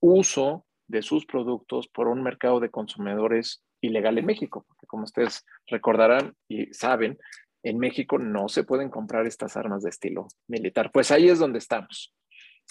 uso 0.00 0.64
de 0.86 1.02
sus 1.02 1.26
productos 1.26 1.88
por 1.88 2.08
un 2.08 2.22
mercado 2.22 2.58
de 2.58 2.70
consumidores 2.70 3.62
ilegal 3.82 4.16
en 4.16 4.24
México, 4.24 4.64
porque 4.66 4.86
como 4.86 5.04
ustedes 5.04 5.44
recordarán 5.66 6.34
y 6.48 6.72
saben, 6.72 7.18
en 7.62 7.78
México 7.78 8.18
no 8.18 8.48
se 8.48 8.64
pueden 8.64 8.88
comprar 8.88 9.26
estas 9.26 9.58
armas 9.58 9.82
de 9.82 9.90
estilo 9.90 10.28
militar. 10.46 10.90
Pues 10.90 11.10
ahí 11.10 11.28
es 11.28 11.38
donde 11.38 11.58
estamos 11.58 12.14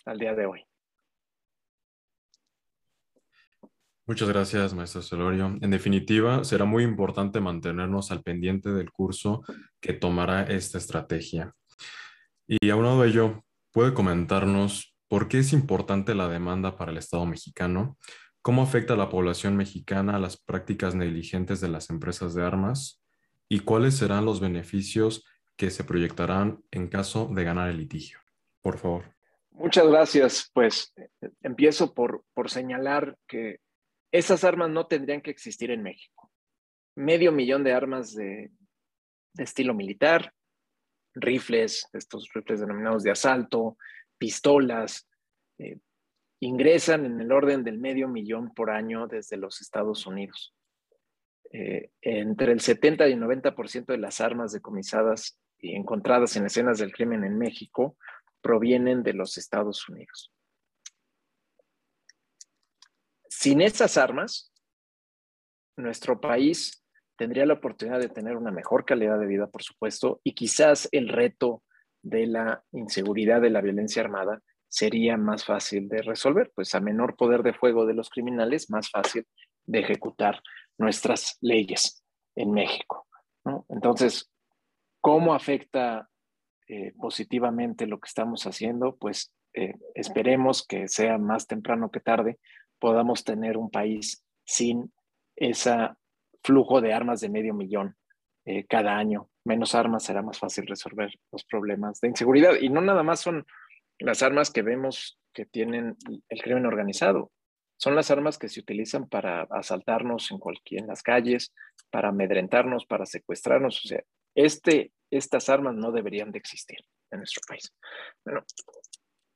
al 0.05 0.17
día 0.17 0.33
de 0.33 0.47
hoy. 0.47 0.63
Muchas 4.07 4.29
gracias, 4.29 4.73
maestro 4.73 5.01
Celorio. 5.01 5.57
En 5.59 5.69
definitiva, 5.69 6.45
será 6.45 6.63
muy 6.63 6.85
importante 6.85 7.41
mantenernos 7.41 8.09
al 8.09 8.23
pendiente 8.23 8.69
del 8.69 8.89
curso 8.89 9.43
que 9.81 9.91
tomará 9.91 10.43
esta 10.43 10.77
estrategia. 10.77 11.53
Y 12.47 12.69
aunado 12.69 13.01
a 13.01 13.05
ello, 13.05 13.43
¿puede 13.73 13.93
comentarnos 13.93 14.95
por 15.09 15.27
qué 15.27 15.39
es 15.39 15.51
importante 15.51 16.15
la 16.15 16.29
demanda 16.29 16.77
para 16.77 16.93
el 16.93 16.97
Estado 16.97 17.25
mexicano? 17.25 17.97
¿Cómo 18.41 18.61
afecta 18.61 18.93
a 18.93 18.97
la 18.97 19.09
población 19.09 19.57
mexicana 19.57 20.15
a 20.15 20.19
las 20.19 20.37
prácticas 20.37 20.95
negligentes 20.95 21.59
de 21.59 21.67
las 21.67 21.89
empresas 21.89 22.33
de 22.33 22.45
armas? 22.45 23.03
¿Y 23.49 23.59
cuáles 23.59 23.97
serán 23.97 24.23
los 24.23 24.39
beneficios 24.39 25.25
que 25.57 25.69
se 25.69 25.83
proyectarán 25.83 26.63
en 26.71 26.87
caso 26.87 27.29
de 27.35 27.43
ganar 27.43 27.69
el 27.69 27.79
litigio? 27.79 28.19
Por 28.61 28.77
favor. 28.77 29.03
Muchas 29.51 29.85
gracias. 29.85 30.49
Pues 30.53 30.93
empiezo 31.43 31.93
por, 31.93 32.23
por 32.33 32.49
señalar 32.49 33.17
que 33.27 33.59
esas 34.17 34.43
armas 34.43 34.69
no 34.69 34.88
tendrían 34.88 35.21
que 35.21 35.31
existir 35.31 35.71
en 35.71 35.83
México. 35.83 36.31
Medio 36.95 37.31
millón 37.31 37.63
de 37.63 37.74
armas 37.74 38.13
de, 38.15 38.51
estilo 39.38 39.74
militar, 39.74 40.33
rifles, 41.13 41.88
estos 41.93 42.29
rifles 42.33 42.59
denominados 42.59 43.03
de 43.03 43.12
asalto, 43.12 43.77
pistolas, 44.17 45.07
eh, 45.59 45.77
ingresan 46.39 47.05
en 47.05 47.21
el 47.21 47.31
orden 47.31 47.63
del 47.63 47.77
medio 47.77 48.07
millón 48.07 48.53
por 48.53 48.71
año 48.71 49.07
desde 49.07 49.38
los 49.38 49.62
Estados 49.62 50.05
Unidos. 50.07 50.55
Eh, 51.51 51.91
entre 52.01 52.51
el 52.51 52.59
70 52.59 53.07
y 53.07 53.13
el 53.13 53.21
90% 53.21 53.86
de 53.86 53.97
las 53.97 54.19
armas 54.19 54.51
decomisadas 54.51 55.39
y 55.59 55.75
encontradas 55.75 56.36
en 56.36 56.45
escenas 56.45 56.79
del 56.79 56.91
crimen 56.91 57.24
en 57.24 57.38
México 57.38 57.97
provienen 58.41 59.03
de 59.03 59.13
los 59.13 59.38
Estados 59.38 59.88
Unidos. 59.88 60.31
Sin 63.39 63.62
esas 63.62 64.00
armas, 64.00 64.51
nuestro 65.77 66.20
país 66.20 66.84
tendría 67.15 67.46
la 67.46 67.53
oportunidad 67.53 68.00
de 68.00 68.10
tener 68.10 68.36
una 68.36 68.50
mejor 68.50 68.84
calidad 68.84 69.20
de 69.20 69.27
vida, 69.27 69.46
por 69.46 69.62
supuesto, 69.62 70.20
y 70.24 70.34
quizás 70.34 70.89
el 70.91 71.08
reto 71.08 71.62
de 72.01 72.25
la 72.25 72.63
inseguridad, 72.72 73.39
de 73.39 73.51
la 73.51 73.62
violencia 73.62 74.01
armada, 74.01 74.41
sería 74.67 75.17
más 75.17 75.46
fácil 75.46 75.88
de 75.88 76.01
resolver, 76.01 76.51
pues 76.56 76.74
a 76.74 76.79
menor 76.79 77.15
poder 77.15 77.44
de 77.44 77.53
fuego 77.53 77.86
de 77.86 77.94
los 77.94 78.10
criminales, 78.10 78.72
más 78.72 78.89
fácil 78.89 79.27
de 79.67 79.82
ejecutar 79.82 80.41
nuestras 80.79 81.38
leyes 81.39 82.03
en 82.36 82.51
México. 82.53 83.06
Entonces, 83.70 84.32
¿cómo 85.00 85.36
afecta 85.36 86.10
eh, 86.67 86.91
positivamente 87.00 87.86
lo 87.86 88.00
que 88.00 88.08
estamos 88.08 88.48
haciendo? 88.48 88.98
Pues 88.98 89.32
eh, 89.53 89.75
esperemos 89.94 90.65
que 90.65 90.88
sea 90.88 91.20
más 91.20 91.46
temprano 91.46 91.91
que 91.91 92.00
tarde, 92.00 92.39
podamos 92.79 93.24
tener 93.24 93.57
un 93.57 93.69
país 93.69 94.24
sin 94.46 94.91
ese 95.36 95.89
flujo 96.43 96.81
de 96.81 96.93
armas 96.93 97.22
de 97.22 97.29
medio 97.29 97.53
millón 97.53 97.96
eh, 98.46 98.65
cada 98.65 98.98
año. 98.98 99.29
Menos 99.43 99.75
armas 99.75 100.03
será 100.03 100.22
más 100.22 100.39
fácil 100.39 100.65
resolver 100.67 101.12
los 101.31 101.43
problemas 101.46 102.00
de 102.01 102.10
inseguridad. 102.10 102.55
Y 102.60 102.69
no 102.69 102.81
nada 102.81 103.03
más 103.03 103.19
son 103.19 103.46
las 104.00 104.24
armas 104.24 104.51
que 104.51 104.62
vemos 104.62 105.19
que 105.34 105.46
tienen 105.46 105.98
el 106.29 106.41
crimen 106.41 106.65
organizado. 106.65 107.31
Son 107.79 107.96
las 107.96 108.10
armas 108.10 108.38
que 108.39 108.50
se 108.50 108.60
utilizan 108.60 109.07
para 109.07 109.43
asaltarnos 109.51 110.31
en 110.31 110.39
cualquier 110.39 110.81
en 110.81 110.88
las 110.88 111.03
calles, 111.03 111.53
para 111.91 112.10
amedrentarnos, 112.10 112.86
para 112.86 113.05
secuestrarnos. 113.05 113.86
O 113.86 113.88
sea, 113.88 114.03
este, 114.34 114.93
estas 115.12 115.50
armas 115.50 115.75
no 115.75 115.91
deberían 115.91 116.31
de 116.31 116.39
existir 116.39 116.79
en 117.12 117.19
nuestro 117.19 117.41
país. 117.48 117.72
Bueno, 118.25 118.43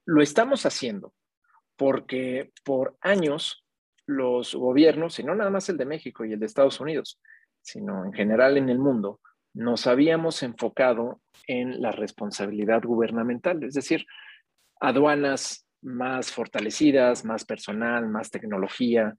lo 0.05 0.21
estamos 0.21 0.65
haciendo 0.65 1.13
porque 1.81 2.51
por 2.63 2.95
años 3.01 3.65
los 4.05 4.53
gobiernos, 4.53 5.17
y 5.17 5.23
no 5.23 5.33
nada 5.33 5.49
más 5.49 5.67
el 5.67 5.77
de 5.77 5.85
México 5.85 6.23
y 6.23 6.33
el 6.33 6.39
de 6.39 6.45
Estados 6.45 6.79
Unidos, 6.79 7.19
sino 7.59 8.05
en 8.05 8.13
general 8.13 8.55
en 8.57 8.69
el 8.69 8.77
mundo, 8.77 9.19
nos 9.55 9.87
habíamos 9.87 10.43
enfocado 10.43 11.21
en 11.47 11.81
la 11.81 11.91
responsabilidad 11.91 12.83
gubernamental, 12.83 13.63
es 13.63 13.73
decir, 13.73 14.05
aduanas 14.79 15.65
más 15.81 16.31
fortalecidas, 16.31 17.25
más 17.25 17.45
personal, 17.45 18.07
más 18.07 18.29
tecnología, 18.29 19.15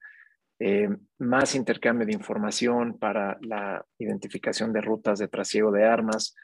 eh, 0.60 0.88
más 1.18 1.56
intercambio 1.56 2.06
de 2.06 2.12
información 2.12 2.96
para 2.96 3.38
la 3.40 3.84
identificación 3.98 4.72
de 4.72 4.82
rutas 4.82 5.18
de 5.18 5.26
trasiego 5.26 5.72
de 5.72 5.84
armas, 5.84 6.36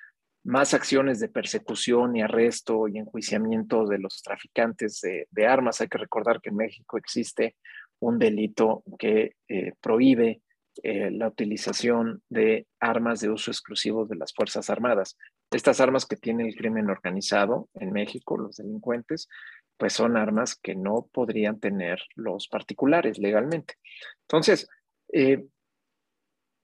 más 0.44 0.74
acciones 0.74 1.20
de 1.20 1.28
persecución 1.28 2.16
y 2.16 2.22
arresto 2.22 2.88
y 2.88 2.98
enjuiciamiento 2.98 3.86
de 3.86 3.98
los 3.98 4.22
traficantes 4.22 5.00
de, 5.00 5.46
armas. 5.46 5.80
Hay 5.80 5.88
que 5.88 5.98
recordar 5.98 6.40
que 6.40 6.50
en 6.50 6.56
México 6.56 6.96
existe 6.96 7.56
un 8.00 8.18
delito 8.18 8.82
que 8.98 9.34
eh, 9.48 9.72
prohíbe 9.80 10.40
eh, 10.82 11.10
la 11.10 11.28
utilización 11.28 12.22
de 12.28 12.66
armas 12.78 13.20
de 13.20 13.30
uso 13.30 13.50
exclusivo 13.50 14.06
de 14.06 14.16
las 14.16 14.32
Fuerzas 14.32 14.70
Armadas. 14.70 15.16
Estas 15.50 15.80
armas 15.80 16.06
que 16.06 16.16
tiene 16.16 16.46
el 16.46 16.54
crimen 16.54 16.88
organizado 16.88 17.68
en 17.74 17.92
México, 17.92 18.38
los 18.38 18.56
delincuentes, 18.56 19.28
pues 19.76 19.92
son 19.92 20.16
armas 20.16 20.56
que 20.56 20.74
no 20.74 21.08
podrían 21.12 21.58
tener 21.58 22.00
los 22.14 22.48
particulares 22.48 23.18
legalmente. 23.18 23.74
Entonces, 24.22 24.68
eh, 25.12 25.44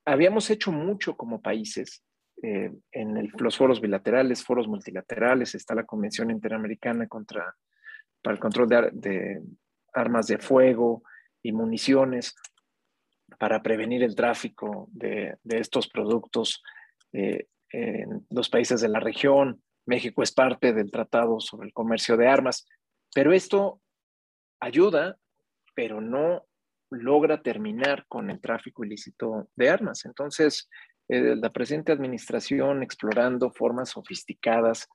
habíamos 0.05 0.51
hecho 0.51 0.71
mucho 0.71 1.17
como 1.17 1.41
países 1.41 2.03
eh, 2.43 2.73
en 2.93 3.31
los 3.39 3.57
foros 3.57 3.81
bilaterales, 3.81 4.45
foros 4.45 4.69
multilaterales, 4.69 5.55
está 5.55 5.75
la 5.75 5.85
Convención 5.85 6.31
Interamericana 6.31 7.07
contra, 7.07 7.55
para 8.23 8.35
el 8.35 8.41
Control 8.41 8.69
de, 8.69 9.43
Armas 9.93 10.27
de 10.27 10.39
Fuego 10.39 11.03
y 11.43 11.53
Municiones, 11.53 12.35
para 13.39 13.63
prevenir 13.63 14.03
el 14.03 14.15
tráfico 14.15 14.89
de, 14.91 15.39
estos 15.45 15.89
productos 15.89 16.63
eh, 17.13 17.47
en 17.71 18.27
los 18.31 18.49
países 18.49 18.81
de 18.81 18.89
la 18.89 19.01
región. 19.01 19.63
México 19.87 20.23
es 20.23 20.33
parte 20.33 20.73
del 20.73 20.91
Tratado 20.91 21.41
sobre 21.41 21.69
el 21.69 21.73
Comercio 21.73 22.17
de 22.17 22.29
Armas, 22.29 22.67
pero 23.15 23.33
esto 23.33 23.81
ayuda, 24.61 25.19
pero 25.75 26.01
no 26.01 26.47
logra 26.91 27.43
terminar 27.43 28.07
con 28.09 28.31
el 28.31 28.41
tráfico 28.41 28.85
ilícito 28.85 29.49
de 29.57 29.71
armas. 29.71 30.05
Entonces, 30.05 30.69
eh, 31.09 31.37
la 31.37 31.51
presente 31.51 31.93
administración 31.93 32.83
explorando 32.83 33.51
formas 33.51 33.91
sofisticadas 33.91 34.89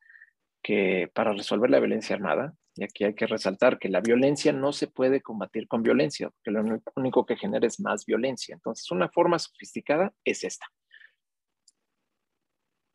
que 0.62 1.10
para 1.14 1.34
resolver 1.34 1.70
la 1.70 1.80
violencia 1.80 2.16
armada, 2.16 2.54
y 2.76 2.84
aquí 2.84 3.04
hay 3.04 3.14
que 3.14 3.28
resaltar 3.28 3.78
que 3.78 3.90
la 3.90 4.02
violencia 4.02 4.54
no 4.54 4.72
se 4.72 4.88
puede 4.88 5.22
combatir 5.22 5.68
con 5.68 5.84
violencia, 5.84 6.30
porque 6.30 6.52
lo 6.52 6.82
único 6.96 7.26
que 7.26 7.36
genera 7.36 7.68
es 7.68 7.80
más 7.80 8.06
violencia. 8.06 8.54
Entonces, 8.56 8.90
una 8.92 9.10
forma 9.10 9.38
sofisticada 9.38 10.14
es 10.24 10.44
esta. 10.44 10.66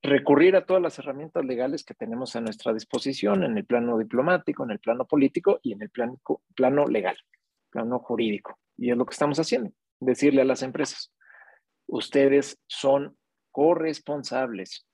Recurrir 0.02 0.56
a 0.56 0.66
todas 0.66 0.82
las 0.82 0.98
herramientas 0.98 1.44
legales 1.44 1.84
que 1.84 1.94
tenemos 1.94 2.36
a 2.36 2.40
nuestra 2.40 2.72
disposición 2.74 3.42
en 3.44 3.56
el 3.56 3.64
plano 3.64 3.98
diplomático, 3.98 4.64
en 4.64 4.70
el 4.70 4.78
plano 4.78 5.06
político 5.06 5.60
y 5.62 5.72
en 5.72 5.82
el 5.82 5.90
plano, 5.90 6.20
plano 6.54 6.86
legal, 6.86 7.16
plano 7.70 7.98
jurídico. 8.00 8.58
Y 8.76 8.90
es 8.90 8.96
lo 8.96 9.06
que 9.06 9.12
estamos 9.12 9.38
haciendo, 9.38 9.70
decirle 10.00 10.42
a 10.42 10.46
las 10.46 10.62
empresas, 10.62 11.12
ustedes 11.86 12.58
son 12.66 13.16
corresponsables 13.50 14.86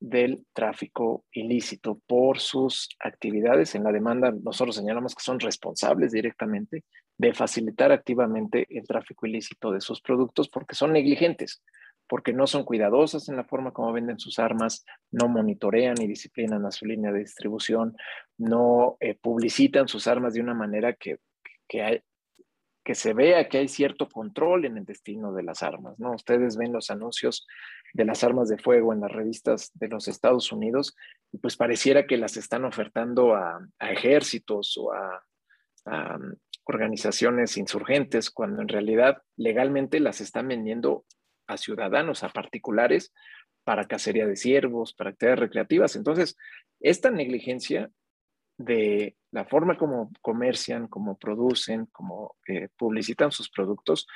del 0.00 0.46
tráfico 0.54 1.26
ilícito 1.30 2.00
por 2.06 2.40
sus 2.40 2.88
actividades. 2.98 3.74
En 3.74 3.84
la 3.84 3.92
demanda 3.92 4.32
nosotros 4.32 4.76
señalamos 4.76 5.14
que 5.14 5.22
son 5.22 5.38
responsables 5.38 6.12
directamente 6.12 6.84
de 7.18 7.34
facilitar 7.34 7.92
activamente 7.92 8.66
el 8.70 8.86
tráfico 8.86 9.26
ilícito 9.26 9.70
de 9.70 9.82
sus 9.82 10.00
productos 10.00 10.48
porque 10.48 10.74
son 10.74 10.94
negligentes, 10.94 11.62
porque 12.08 12.32
no 12.32 12.46
son 12.46 12.64
cuidadosas 12.64 13.28
en 13.28 13.36
la 13.36 13.44
forma 13.44 13.72
como 13.72 13.92
venden 13.92 14.18
sus 14.18 14.38
armas, 14.38 14.86
no 15.10 15.28
monitorean 15.28 16.00
y 16.00 16.06
disciplinan 16.06 16.64
a 16.64 16.70
su 16.70 16.86
línea 16.86 17.12
de 17.12 17.20
distribución, 17.20 17.94
no 18.38 18.96
eh, 19.00 19.14
publicitan 19.20 19.86
sus 19.86 20.06
armas 20.06 20.32
de 20.32 20.40
una 20.40 20.54
manera 20.54 20.94
que, 20.94 21.18
que, 21.68 22.02
se 22.94 23.12
vea 23.14 23.48
que 23.48 23.58
hay 23.58 23.68
cierto 23.68 24.08
control 24.08 24.64
en 24.64 24.78
el 24.78 24.84
destino 24.84 25.32
de 25.32 25.42
las 25.42 25.62
armas, 25.62 25.98
¿no? 25.98 26.12
Ustedes 26.12 26.56
ven 26.56 26.72
los 26.72 26.90
anuncios 26.90 27.46
de 27.92 28.04
las 28.04 28.24
armas 28.24 28.48
de 28.48 28.58
fuego 28.58 28.92
en 28.92 29.00
las 29.00 29.12
revistas 29.12 29.70
de 29.74 29.88
los 29.88 30.08
Estados 30.08 30.52
Unidos 30.52 30.96
y 31.32 31.38
pues 31.38 31.56
pareciera 31.56 32.06
que 32.06 32.16
las 32.16 32.36
están 32.36 32.64
ofertando 32.64 33.34
a, 33.34 33.60
ejércitos 33.80 34.76
o 34.78 34.92
a, 34.92 35.22
um, 35.86 36.34
organizaciones 36.64 37.56
insurgentes, 37.56 38.30
cuando 38.30 38.62
en 38.62 38.68
realidad 38.68 39.22
legalmente 39.36 39.98
las 39.98 40.20
están 40.20 40.48
vendiendo 40.48 41.04
a 41.48 41.56
ciudadanos, 41.56 42.22
a 42.22 42.28
particulares, 42.28 43.12
para 43.64 43.86
cacería 43.86 44.26
de 44.26 44.36
ciervos, 44.36 44.94
para 44.94 45.10
actividades 45.10 45.40
recreativas. 45.40 45.96
Entonces, 45.96 46.36
esta 46.80 47.10
negligencia 47.10 47.90
de 48.56 49.16
la 49.32 49.44
forma 49.44 49.78
como 49.78 50.10
comercian, 50.20 50.88
como 50.88 51.16
producen, 51.16 51.86
como 51.86 52.36
eh, 52.48 52.68
publicitan 52.76 53.30
sus 53.30 53.48
productos, 53.48 54.06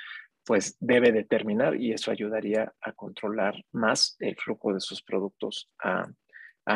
pues 0.44 0.76
debe 0.80 1.12
determinar 1.12 1.76
y 1.76 1.92
eso 1.92 2.10
ayudaría 2.10 2.72
a 2.80 2.92
controlar 2.92 3.54
más 3.72 4.16
el 4.18 4.36
flujo 4.36 4.74
de 4.74 4.80
sus 4.80 5.02
productos 5.02 5.70
a, 5.82 6.06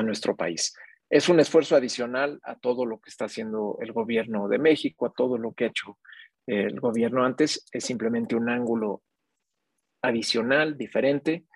nuestro 0.02 0.36
país. 0.36 0.76
Es 1.08 1.30
un 1.30 1.40
esfuerzo 1.40 1.74
adicional 1.74 2.38
a 2.42 2.56
todo 2.56 2.84
lo 2.84 3.00
que 3.00 3.08
está 3.08 3.24
haciendo 3.24 3.78
el 3.80 3.92
gobierno 3.92 4.48
de 4.48 4.58
México, 4.58 5.06
a 5.06 5.12
todo 5.12 5.38
lo 5.38 5.54
que 5.54 5.64
ha 5.64 5.68
hecho 5.68 5.98
el 6.46 6.78
gobierno 6.78 7.24
antes. 7.24 7.66
Es 7.72 7.84
simplemente 7.84 8.36
un 8.36 8.50
ángulo 8.50 9.02
adicional, 10.02 10.76
diferente, 10.76 11.46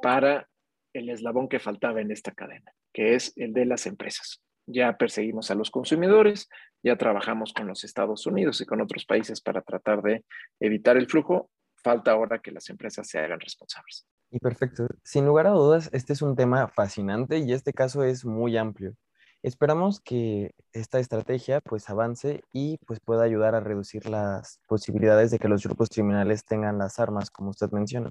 para 0.00 0.48
el 0.94 1.10
eslabón 1.10 1.50
que 1.50 1.58
faltaba 1.58 2.00
en 2.00 2.10
esta 2.10 2.32
cadena, 2.32 2.72
que 2.94 3.14
es 3.14 3.34
el 3.36 3.52
de 3.52 3.66
las 3.66 3.86
empresas 3.86 4.42
ya 4.72 4.96
perseguimos 4.96 5.50
a 5.50 5.54
los 5.54 5.70
consumidores, 5.70 6.48
ya 6.82 6.96
trabajamos 6.96 7.52
con 7.52 7.66
los 7.66 7.84
Estados 7.84 8.26
Unidos 8.26 8.60
y 8.60 8.66
con 8.66 8.80
otros 8.80 9.04
países 9.04 9.40
para 9.40 9.62
tratar 9.62 10.02
de 10.02 10.24
evitar 10.60 10.96
el 10.96 11.06
flujo. 11.06 11.50
Falta 11.82 12.12
ahora 12.12 12.40
que 12.40 12.50
las 12.50 12.68
empresas 12.68 13.08
se 13.08 13.18
hagan 13.18 13.40
responsables. 13.40 14.06
Y 14.30 14.38
perfecto. 14.38 14.86
Sin 15.02 15.26
lugar 15.26 15.46
a 15.46 15.50
dudas, 15.50 15.88
este 15.92 16.12
es 16.12 16.22
un 16.22 16.36
tema 16.36 16.68
fascinante 16.68 17.38
y 17.38 17.52
este 17.52 17.72
caso 17.72 18.04
es 18.04 18.24
muy 18.24 18.56
amplio. 18.56 18.94
Esperamos 19.42 20.00
que 20.00 20.52
esta 20.72 20.98
estrategia 20.98 21.62
pues 21.62 21.88
avance 21.88 22.42
y 22.52 22.76
pues 22.86 23.00
pueda 23.00 23.22
ayudar 23.22 23.54
a 23.54 23.60
reducir 23.60 24.06
las 24.06 24.60
posibilidades 24.68 25.30
de 25.30 25.38
que 25.38 25.48
los 25.48 25.62
grupos 25.62 25.88
criminales 25.88 26.44
tengan 26.44 26.76
las 26.76 26.98
armas, 26.98 27.30
como 27.30 27.50
usted 27.50 27.70
menciona 27.70 28.10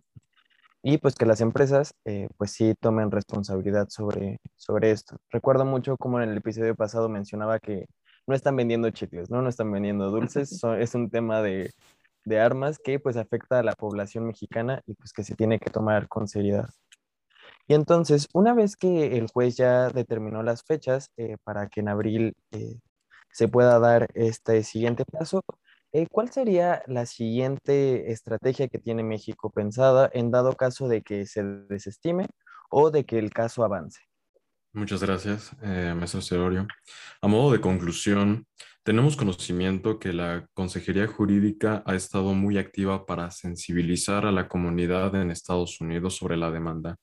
y 0.81 0.97
pues 0.97 1.15
que 1.15 1.25
las 1.25 1.41
empresas 1.41 1.93
eh, 2.05 2.29
pues 2.37 2.51
sí 2.51 2.73
tomen 2.79 3.11
responsabilidad 3.11 3.89
sobre, 3.89 4.39
sobre 4.55 4.91
esto. 4.91 5.17
Recuerdo 5.31 5.65
mucho 5.65 5.97
como 5.97 6.21
en 6.21 6.29
el 6.29 6.37
episodio 6.37 6.75
pasado 6.75 7.09
mencionaba 7.09 7.59
que 7.59 7.87
no 8.27 8.35
están 8.35 8.55
vendiendo 8.55 8.89
chicles, 8.91 9.29
¿no? 9.29 9.41
No 9.41 9.49
están 9.49 9.71
vendiendo 9.71 10.09
dulces, 10.11 10.61
es 10.79 10.95
un 10.95 11.09
tema 11.09 11.41
de, 11.41 11.71
de, 12.25 12.39
armas 12.39 12.79
que 12.79 12.99
pues 12.99 13.17
afecta 13.17 13.59
a 13.59 13.63
la 13.63 13.73
población 13.73 14.27
mexicana 14.27 14.81
y 14.85 14.93
pues 14.93 15.13
que 15.13 15.23
se 15.23 15.35
tiene 15.35 15.59
que 15.59 15.69
tomar 15.69 16.07
con 16.07 16.27
seriedad. 16.27 16.69
Y 17.67 17.73
entonces, 17.75 18.27
una 18.33 18.53
vez 18.53 18.75
que 18.77 19.17
el 19.17 19.27
juez 19.31 19.55
ya 19.57 19.89
determinó 19.89 20.43
las 20.43 20.63
fechas 20.63 21.11
eh, 21.17 21.37
para 21.43 21.67
que 21.69 21.81
en 21.81 21.89
abril 21.89 22.35
eh, 22.51 22.79
se 23.31 23.47
pueda 23.47 23.79
dar 23.79 24.07
este 24.15 24.63
siguiente 24.63 25.05
paso, 25.05 25.43
eh, 25.91 26.07
¿Cuál 26.11 26.31
sería 26.31 26.83
la 26.87 27.05
siguiente 27.05 28.11
estrategia 28.11 28.67
que 28.67 28.79
tiene 28.79 29.03
México 29.03 29.49
pensada 29.49 30.09
en 30.13 30.31
dado 30.31 30.53
caso 30.53 30.87
de 30.87 31.01
que 31.01 31.25
se 31.25 31.43
desestime 31.43 32.27
o 32.69 32.91
de 32.91 33.05
que 33.05 33.17
el 33.17 33.31
caso 33.31 33.63
avance? 33.63 33.99
Muchas 34.71 35.01
gracias, 35.01 35.51
eh, 35.63 35.93
maestro 35.97 36.21
Celorio. 36.21 36.67
A 37.21 37.27
modo 37.27 37.51
de 37.51 37.59
conclusión, 37.59 38.45
tenemos 38.83 39.15
conocimiento 39.15 39.97
que 39.97 40.13
la 40.13 40.47
Consejería 40.53 41.07
Jurídica 41.07 41.81
ha 41.87 41.95
estado 41.95 42.35
muy 42.35 42.59
activa 42.59 43.07
para 43.07 43.31
sensibilizar 43.31 44.27
a 44.27 44.31
la 44.31 44.47
comunidad 44.47 45.15
en 45.15 45.31
Estados 45.31 45.81
Unidos 45.81 46.15
sobre 46.15 46.37
la 46.37 46.51
demanda. 46.51 46.97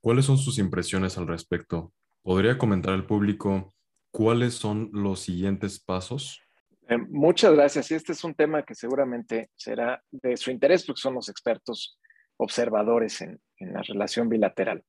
¿Cuáles 0.00 0.24
son 0.24 0.38
sus 0.38 0.58
impresiones 0.58 1.18
al 1.18 1.26
respecto? 1.26 1.92
¿Podría 2.22 2.56
comentar 2.56 2.94
al 2.94 3.06
público 3.06 3.74
cuáles 4.10 4.54
son 4.54 4.88
los 4.92 5.20
siguientes 5.20 5.78
pasos? 5.78 6.40
Eh, 6.88 6.96
muchas 6.96 7.52
gracias. 7.52 7.90
Este 7.90 8.12
es 8.12 8.24
un 8.24 8.34
tema 8.34 8.64
que 8.64 8.74
seguramente 8.74 9.50
será 9.56 10.02
de 10.10 10.36
su 10.38 10.50
interés 10.50 10.84
porque 10.86 11.02
son 11.02 11.14
los 11.14 11.28
expertos 11.28 11.98
observadores 12.38 13.20
en, 13.20 13.40
la 13.58 13.82
relación 13.82 14.28
bilateral. 14.28 14.84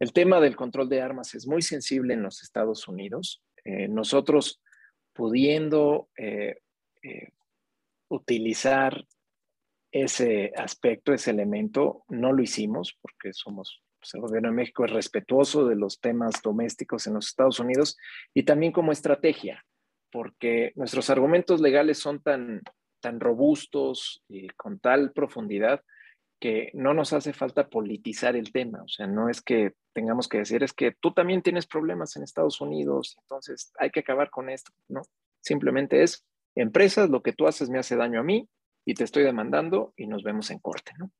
El 0.00 0.12
tema 0.12 0.40
del 0.40 0.56
control 0.56 0.88
de 0.88 1.00
armas 1.00 1.34
es 1.34 1.46
muy 1.46 1.62
sensible 1.62 2.14
en 2.14 2.22
los 2.22 2.42
Estados 2.42 2.88
Unidos. 2.88 3.42
Eh, 3.64 3.86
nosotros 3.86 4.62
pudiendo 5.12 6.08
eh, 6.16 6.56
utilizar 8.08 9.04
ese 9.92 10.52
aspecto, 10.56 11.12
ese 11.12 11.30
elemento, 11.30 12.04
no 12.08 12.32
lo 12.32 12.42
hicimos 12.42 12.98
porque 13.00 13.32
somos, 13.32 13.80
pues, 14.00 14.14
el 14.14 14.22
gobierno 14.22 14.48
de 14.48 14.56
México 14.56 14.86
es 14.86 14.90
respetuoso 14.90 15.68
de 15.68 15.76
los 15.76 16.00
temas 16.00 16.42
domésticos 16.42 17.06
en 17.06 17.14
los 17.14 17.28
Estados 17.28 17.60
Unidos 17.60 17.96
y 18.32 18.42
también 18.42 18.72
como 18.72 18.90
estrategia 18.90 19.64
porque 20.14 20.70
nuestros 20.76 21.10
argumentos 21.10 21.60
legales 21.60 21.98
son 21.98 22.22
tan, 22.22 22.62
tan 23.00 23.18
robustos 23.18 24.22
y 24.28 24.46
con 24.50 24.78
tal 24.78 25.10
profundidad 25.10 25.80
que 26.40 26.70
no 26.72 26.94
nos 26.94 27.12
hace 27.12 27.32
falta 27.32 27.68
politizar 27.68 28.36
el 28.36 28.52
tema. 28.52 28.80
O 28.84 28.86
sea, 28.86 29.08
no 29.08 29.28
es 29.28 29.42
que 29.42 29.72
tengamos 29.92 30.28
que 30.28 30.38
decir, 30.38 30.62
es 30.62 30.72
que 30.72 30.92
tú 31.00 31.12
también 31.12 31.42
tienes 31.42 31.66
problemas 31.66 32.14
en 32.14 32.22
Estados 32.22 32.60
Unidos, 32.60 33.16
entonces 33.22 33.72
hay 33.76 33.90
que 33.90 34.00
acabar 34.00 34.30
con 34.30 34.50
esto. 34.50 34.70
No, 34.86 35.02
simplemente 35.40 36.04
es, 36.04 36.24
empresas, 36.54 37.10
lo 37.10 37.20
que 37.20 37.32
tú 37.32 37.48
haces 37.48 37.68
me 37.68 37.80
hace 37.80 37.96
daño 37.96 38.20
a 38.20 38.24
mí 38.24 38.48
y 38.84 38.94
te 38.94 39.02
estoy 39.02 39.24
demandando 39.24 39.94
y 39.96 40.06
nos 40.06 40.22
vemos 40.22 40.48
en 40.52 40.60
corte. 40.60 40.92
¿no? 40.96 41.10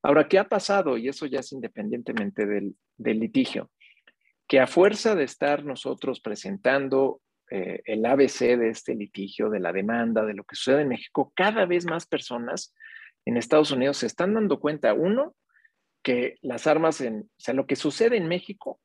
Ahora, 0.00 0.28
¿qué 0.28 0.38
ha 0.38 0.48
pasado? 0.48 0.96
Y 0.96 1.08
eso 1.08 1.26
ya 1.26 1.40
es 1.40 1.50
independientemente 1.50 2.46
del, 2.46 2.76
del 2.98 3.18
litigio, 3.18 3.72
que 4.46 4.60
a 4.60 4.68
fuerza 4.68 5.16
de 5.16 5.24
estar 5.24 5.64
nosotros 5.64 6.20
presentando 6.20 7.20
eh, 7.50 7.82
el 7.84 8.04
ABC 8.06 8.56
de 8.56 8.70
este 8.70 8.94
litigio, 8.94 9.50
de 9.50 9.60
la 9.60 9.72
demanda, 9.72 10.24
de 10.24 10.34
lo 10.34 10.44
que 10.44 10.56
sucede 10.56 10.82
en 10.82 10.88
México, 10.88 11.32
cada 11.36 11.66
vez 11.66 11.84
más 11.86 12.06
personas 12.06 12.74
en 13.26 13.36
Estados 13.36 13.70
Unidos 13.70 13.98
se 13.98 14.06
están 14.06 14.34
dando 14.34 14.60
cuenta, 14.60 14.94
uno, 14.94 15.34
que 16.02 16.36
las 16.42 16.66
armas, 16.66 17.00
en, 17.00 17.20
o 17.20 17.40
sea, 17.40 17.54
lo 17.54 17.66
que 17.66 17.76
sucede 17.76 18.16
en 18.16 18.28
México 18.28 18.80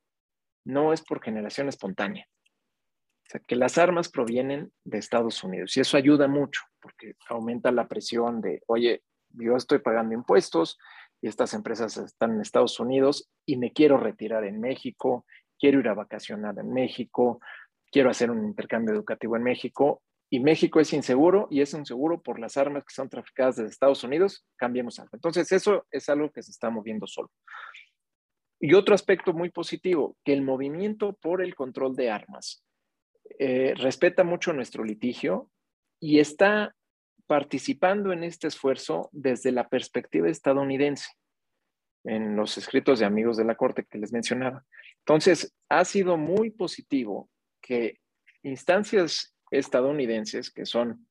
no 0.65 0.93
es 0.93 1.01
por 1.01 1.21
generación 1.21 1.67
espontánea. 1.67 2.25
O 3.27 3.31
sea, 3.31 3.41
que 3.45 3.55
las 3.55 3.77
armas 3.77 4.09
provienen 4.09 4.71
de 4.85 4.97
Estados 4.97 5.43
Unidos 5.43 5.75
y 5.77 5.81
eso 5.81 5.97
ayuda 5.97 6.27
mucho 6.27 6.61
porque 6.81 7.13
aumenta 7.27 7.71
la 7.71 7.87
presión 7.87 8.41
de, 8.41 8.63
oye, 8.67 9.03
yo 9.29 9.55
estoy 9.55 9.79
pagando 9.79 10.15
impuestos 10.15 10.79
y 11.21 11.27
estas 11.27 11.53
empresas 11.53 11.97
están 11.97 12.33
en 12.33 12.41
Estados 12.41 12.79
Unidos 12.79 13.29
y 13.45 13.57
me 13.57 13.71
quiero 13.71 13.97
retirar 13.97 14.45
en 14.45 14.59
México, 14.59 15.25
quiero 15.59 15.79
ir 15.79 15.89
a 15.89 15.93
vacacionar 15.93 16.57
en 16.57 16.73
México, 16.73 17.39
quiero 17.91 18.09
hacer 18.09 18.31
un 18.31 18.45
intercambio 18.45 18.93
educativo 18.93 19.35
en 19.35 19.43
México 19.43 20.01
y 20.29 20.39
México 20.39 20.79
es 20.79 20.93
inseguro 20.93 21.47
y 21.49 21.61
es 21.61 21.73
inseguro 21.73 22.21
por 22.21 22.39
las 22.39 22.55
armas 22.55 22.83
que 22.85 22.93
son 22.93 23.09
traficadas 23.09 23.55
desde 23.55 23.71
Estados 23.71 24.03
Unidos, 24.03 24.45
cambiemos 24.57 24.99
algo. 24.99 25.11
Entonces, 25.13 25.51
eso 25.51 25.87
es 25.89 26.07
algo 26.07 26.31
que 26.31 26.43
se 26.43 26.51
está 26.51 26.69
moviendo 26.69 27.07
solo. 27.07 27.31
Y 28.59 28.73
otro 28.73 28.93
aspecto 28.93 29.33
muy 29.33 29.49
positivo, 29.49 30.17
que 30.23 30.33
el 30.33 30.43
movimiento 30.43 31.13
por 31.13 31.41
el 31.41 31.55
control 31.55 31.95
de 31.95 32.11
armas 32.11 32.63
eh, 33.39 33.73
respeta 33.77 34.23
mucho 34.23 34.53
nuestro 34.53 34.83
litigio 34.83 35.49
y 35.99 36.19
está 36.19 36.75
participando 37.25 38.11
en 38.11 38.23
este 38.23 38.47
esfuerzo 38.47 39.09
desde 39.11 39.51
la 39.51 39.67
perspectiva 39.67 40.29
estadounidense, 40.29 41.09
en 42.03 42.35
los 42.35 42.57
escritos 42.57 42.99
de 42.99 43.05
amigos 43.05 43.37
de 43.37 43.45
la 43.45 43.55
Corte 43.55 43.85
que 43.89 43.97
les 43.97 44.11
mencionaba. 44.11 44.63
Entonces, 44.99 45.55
ha 45.69 45.85
sido 45.85 46.17
muy 46.17 46.51
positivo 46.51 47.29
que 47.61 47.99
instancias 48.43 49.35
estadounidenses, 49.51 50.51
que 50.51 50.65
son 50.65 51.07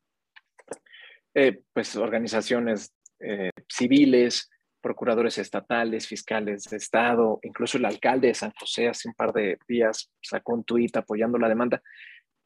eh, 1.35 1.61
pues, 1.73 1.97
organizaciones 1.97 2.93
eh, 3.21 3.51
civiles, 3.69 4.51
procuradores 4.81 5.39
estatales, 5.39 6.07
fiscales 6.07 6.65
de 6.65 6.77
Estado, 6.77 7.41
incluso 7.43 7.79
el 7.79 7.85
alcalde 7.85 8.29
de 8.29 8.35
San 8.35 8.53
José 8.59 8.89
hace 8.89 9.09
un 9.09 9.15
par 9.15 9.33
de 9.33 9.59
días 9.67 10.11
sacó 10.23 10.55
un 10.55 10.65
tuit 10.65 10.97
apoyando 10.97 11.39
la 11.39 11.49
demanda. 11.49 11.83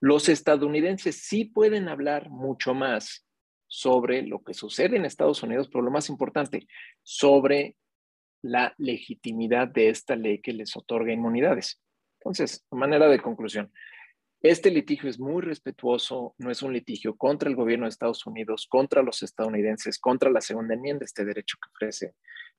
Los 0.01 0.29
estadounidenses 0.29 1.23
sí 1.23 1.45
pueden 1.45 1.89
hablar 1.89 2.31
mucho 2.31 2.75
más 2.75 3.27
sobre 3.69 4.23
lo 4.23 4.43
que 4.43 4.55
sucede 4.55 4.97
en 4.97 5.05
Estados 5.05 5.43
Unidos, 5.43 5.69
pero 5.69 5.83
lo 5.83 5.91
más 5.91 6.09
importante, 6.09 6.67
sobre 7.03 7.77
la 8.43 8.75
legitimidad 8.77 9.69
de 9.69 9.89
esta 9.89 10.17
ley 10.17 10.41
que 10.41 10.53
les 10.53 10.77
otorga 10.77 11.13
inmunidades. 11.13 11.81
Entonces, 12.25 12.65
manera 12.71 13.09
de 13.09 13.21
conclusión, 13.21 13.73
este 14.41 14.71
litigio 14.71 15.09
es 15.09 15.21
muy 15.21 15.43
respetuoso, 15.43 16.35
no 16.39 16.51
es 16.51 16.63
un 16.63 16.73
litigio 16.73 17.17
contra 17.17 17.49
el 17.49 17.55
gobierno 17.55 17.87
de 17.87 17.91
Estados 17.91 18.27
Unidos, 18.27 18.67
contra 18.69 19.03
los 19.03 19.23
estadounidenses, 19.23 19.99
contra 19.99 20.31
la 20.31 20.41
segunda 20.41 20.75
enmienda, 20.75 21.05
este 21.05 21.25
derecho 21.25 21.59
que 21.63 21.71
ofrece, 21.73 22.15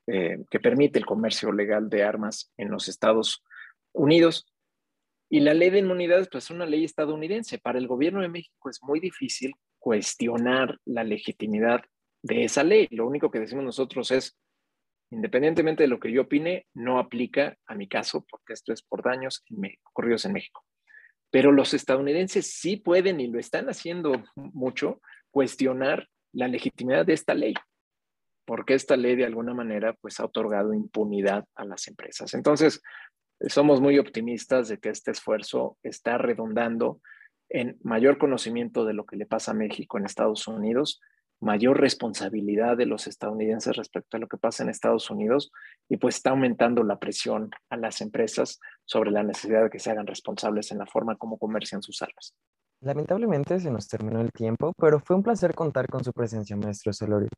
eh, 0.07 0.37
que 0.49 0.59
permite 0.59 0.97
el 0.97 1.05
comercio 1.05 1.51
legal 1.51 1.89
de 1.89 2.03
armas 2.03 2.51
en 2.57 2.71
los 2.71 2.87
Estados 2.87 3.43
Unidos. 3.93 4.45
Y 5.29 5.41
la 5.41 5.53
ley 5.53 5.71
de 5.71 5.79
inmunidades, 5.79 6.29
pues 6.31 6.45
es 6.45 6.51
una 6.51 6.65
ley 6.65 6.85
estadounidense. 6.85 7.57
Para 7.57 7.79
el 7.79 7.87
gobierno 7.87 8.21
de 8.21 8.29
México 8.29 8.69
es 8.69 8.81
muy 8.81 8.99
difícil 8.99 9.53
cuestionar 9.77 10.79
la 10.85 11.03
legitimidad 11.03 11.81
de 12.21 12.45
esa 12.45 12.63
ley. 12.63 12.87
Lo 12.91 13.05
único 13.05 13.29
que 13.29 13.39
decimos 13.39 13.65
nosotros 13.65 14.11
es, 14.11 14.37
independientemente 15.13 15.83
de 15.83 15.87
lo 15.87 15.99
que 15.99 16.11
yo 16.11 16.23
opine, 16.23 16.65
no 16.73 16.99
aplica 16.99 17.55
a 17.67 17.75
mi 17.75 17.87
caso, 17.87 18.25
porque 18.29 18.53
esto 18.53 18.73
es 18.73 18.81
por 18.81 19.03
daños 19.03 19.43
ocurridos 19.85 20.25
en 20.25 20.33
México. 20.33 20.65
Pero 21.31 21.51
los 21.51 21.73
estadounidenses 21.73 22.51
sí 22.51 22.77
pueden 22.77 23.19
y 23.19 23.27
lo 23.27 23.39
están 23.39 23.69
haciendo 23.69 24.23
mucho, 24.35 25.01
cuestionar 25.31 26.07
la 26.31 26.47
legitimidad 26.47 27.05
de 27.05 27.13
esta 27.13 27.33
ley, 27.33 27.53
porque 28.45 28.73
esta 28.73 28.97
ley 28.97 29.15
de 29.15 29.25
alguna 29.25 29.53
manera 29.53 29.93
pues 29.93 30.19
ha 30.19 30.25
otorgado 30.25 30.73
impunidad 30.73 31.45
a 31.55 31.65
las 31.65 31.87
empresas. 31.87 32.33
Entonces, 32.33 32.81
somos 33.47 33.81
muy 33.81 33.99
optimistas 33.99 34.67
de 34.67 34.79
que 34.79 34.89
este 34.89 35.11
esfuerzo 35.11 35.77
está 35.83 36.17
redundando 36.17 37.01
en 37.49 37.77
mayor 37.83 38.17
conocimiento 38.17 38.83
de 38.85 38.93
lo 38.93 39.05
que 39.05 39.15
le 39.15 39.25
pasa 39.25 39.51
a 39.51 39.55
México 39.55 39.97
en 39.97 40.05
Estados 40.05 40.47
Unidos, 40.47 41.01
mayor 41.43 41.79
responsabilidad 41.79 42.77
de 42.77 42.85
los 42.85 43.05
estadounidenses 43.05 43.75
respecto 43.75 44.17
a 44.17 44.19
lo 44.19 44.27
que 44.27 44.37
pasa 44.37 44.63
en 44.63 44.69
Estados 44.69 45.09
Unidos 45.09 45.51
y 45.89 45.97
pues 45.97 46.15
está 46.15 46.31
aumentando 46.31 46.83
la 46.83 46.99
presión 46.99 47.51
a 47.69 47.77
las 47.77 48.01
empresas 48.01 48.59
sobre 48.85 49.11
la 49.11 49.23
necesidad 49.23 49.63
de 49.63 49.69
que 49.69 49.79
se 49.79 49.91
hagan 49.91 50.07
responsables 50.07 50.71
en 50.71 50.77
la 50.77 50.85
forma 50.85 51.17
como 51.17 51.37
comercian 51.37 51.83
sus 51.83 52.01
armas. 52.01 52.33
Lamentablemente 52.81 53.59
se 53.59 53.71
nos 53.71 53.87
terminó 53.87 54.21
el 54.21 54.31
tiempo, 54.31 54.73
pero 54.77 54.99
fue 54.99 55.15
un 55.15 55.23
placer 55.23 55.53
contar 55.53 55.87
con 55.87 56.03
su 56.03 56.11
presencia, 56.13 56.55
maestro 56.55 56.93
Celorio. 56.93 57.29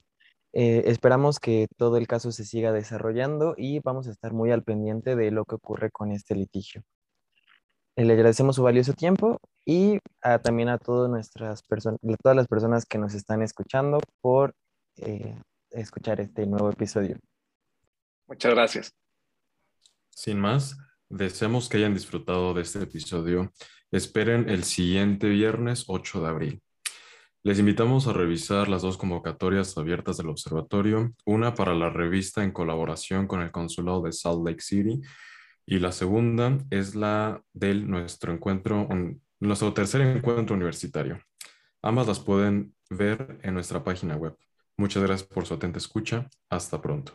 Eh, 0.53 0.83
esperamos 0.85 1.39
que 1.39 1.67
todo 1.75 1.97
el 1.97 2.07
caso 2.07 2.31
se 2.31 2.45
siga 2.45 2.71
desarrollando 2.71 3.55
y 3.57 3.79
vamos 3.79 4.07
a 4.07 4.11
estar 4.11 4.33
muy 4.33 4.51
al 4.51 4.63
pendiente 4.63 5.15
de 5.15 5.31
lo 5.31 5.45
que 5.45 5.55
ocurre 5.55 5.91
con 5.91 6.11
este 6.11 6.35
litigio. 6.35 6.83
Le 7.95 8.13
agradecemos 8.13 8.55
su 8.55 8.63
valioso 8.63 8.93
tiempo 8.93 9.39
y 9.65 9.99
también 10.43 10.69
a 10.69 10.77
todas, 10.77 11.09
nuestras 11.09 11.63
todas 12.21 12.35
las 12.35 12.47
personas 12.47 12.85
que 12.85 12.97
nos 12.97 13.13
están 13.15 13.41
escuchando 13.41 13.99
por 14.21 14.53
eh, 14.97 15.35
escuchar 15.71 16.21
este 16.21 16.45
nuevo 16.45 16.69
episodio. 16.69 17.17
Muchas 18.27 18.53
gracias. 18.53 18.93
Sin 20.09 20.39
más, 20.39 20.77
deseamos 21.09 21.67
que 21.67 21.77
hayan 21.77 21.93
disfrutado 21.93 22.53
de 22.53 22.61
este 22.61 22.83
episodio. 22.83 23.51
Esperen 23.91 24.49
el 24.49 24.63
siguiente 24.63 25.27
viernes 25.29 25.85
8 25.87 26.21
de 26.21 26.27
abril. 26.27 26.61
Les 27.43 27.59
invitamos 27.59 28.07
a 28.07 28.13
revisar 28.13 28.69
las 28.69 28.81
dos 28.81 28.97
convocatorias 28.97 29.77
abiertas 29.77 30.17
del 30.17 30.29
observatorio, 30.29 31.13
una 31.25 31.53
para 31.53 31.75
la 31.75 31.89
revista 31.89 32.43
en 32.43 32.51
colaboración 32.51 33.27
con 33.27 33.41
el 33.41 33.51
Consulado 33.51 34.01
de 34.01 34.11
Salt 34.11 34.47
Lake 34.47 34.61
City 34.61 35.01
y 35.67 35.79
la 35.79 35.91
segunda 35.91 36.57
es 36.69 36.95
la 36.95 37.41
de 37.53 37.75
nuestro 37.75 38.33
encuentro, 38.33 38.87
nuestro 39.39 39.73
tercer 39.73 40.01
encuentro 40.01 40.55
universitario. 40.55 41.19
Ambas 41.81 42.07
las 42.07 42.19
pueden 42.19 42.75
ver 42.89 43.39
en 43.43 43.53
nuestra 43.53 43.83
página 43.83 44.15
web. 44.15 44.35
Muchas 44.77 45.03
gracias 45.03 45.27
por 45.27 45.45
su 45.45 45.53
atenta 45.53 45.77
escucha. 45.77 46.29
Hasta 46.49 46.81
pronto. 46.81 47.13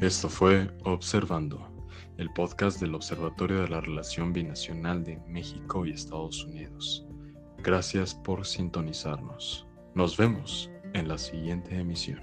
Esto 0.00 0.28
fue 0.28 0.68
Observando, 0.84 1.86
el 2.18 2.28
podcast 2.32 2.80
del 2.80 2.94
Observatorio 2.96 3.62
de 3.62 3.68
la 3.68 3.80
Relación 3.80 4.32
Binacional 4.32 5.04
de 5.04 5.18
México 5.28 5.86
y 5.86 5.92
Estados 5.92 6.44
Unidos. 6.44 7.06
Gracias 7.58 8.12
por 8.12 8.44
sintonizarnos. 8.44 9.66
Nos 9.94 10.16
vemos 10.16 10.70
en 10.94 11.06
la 11.06 11.18
siguiente 11.18 11.78
emisión. 11.78 12.20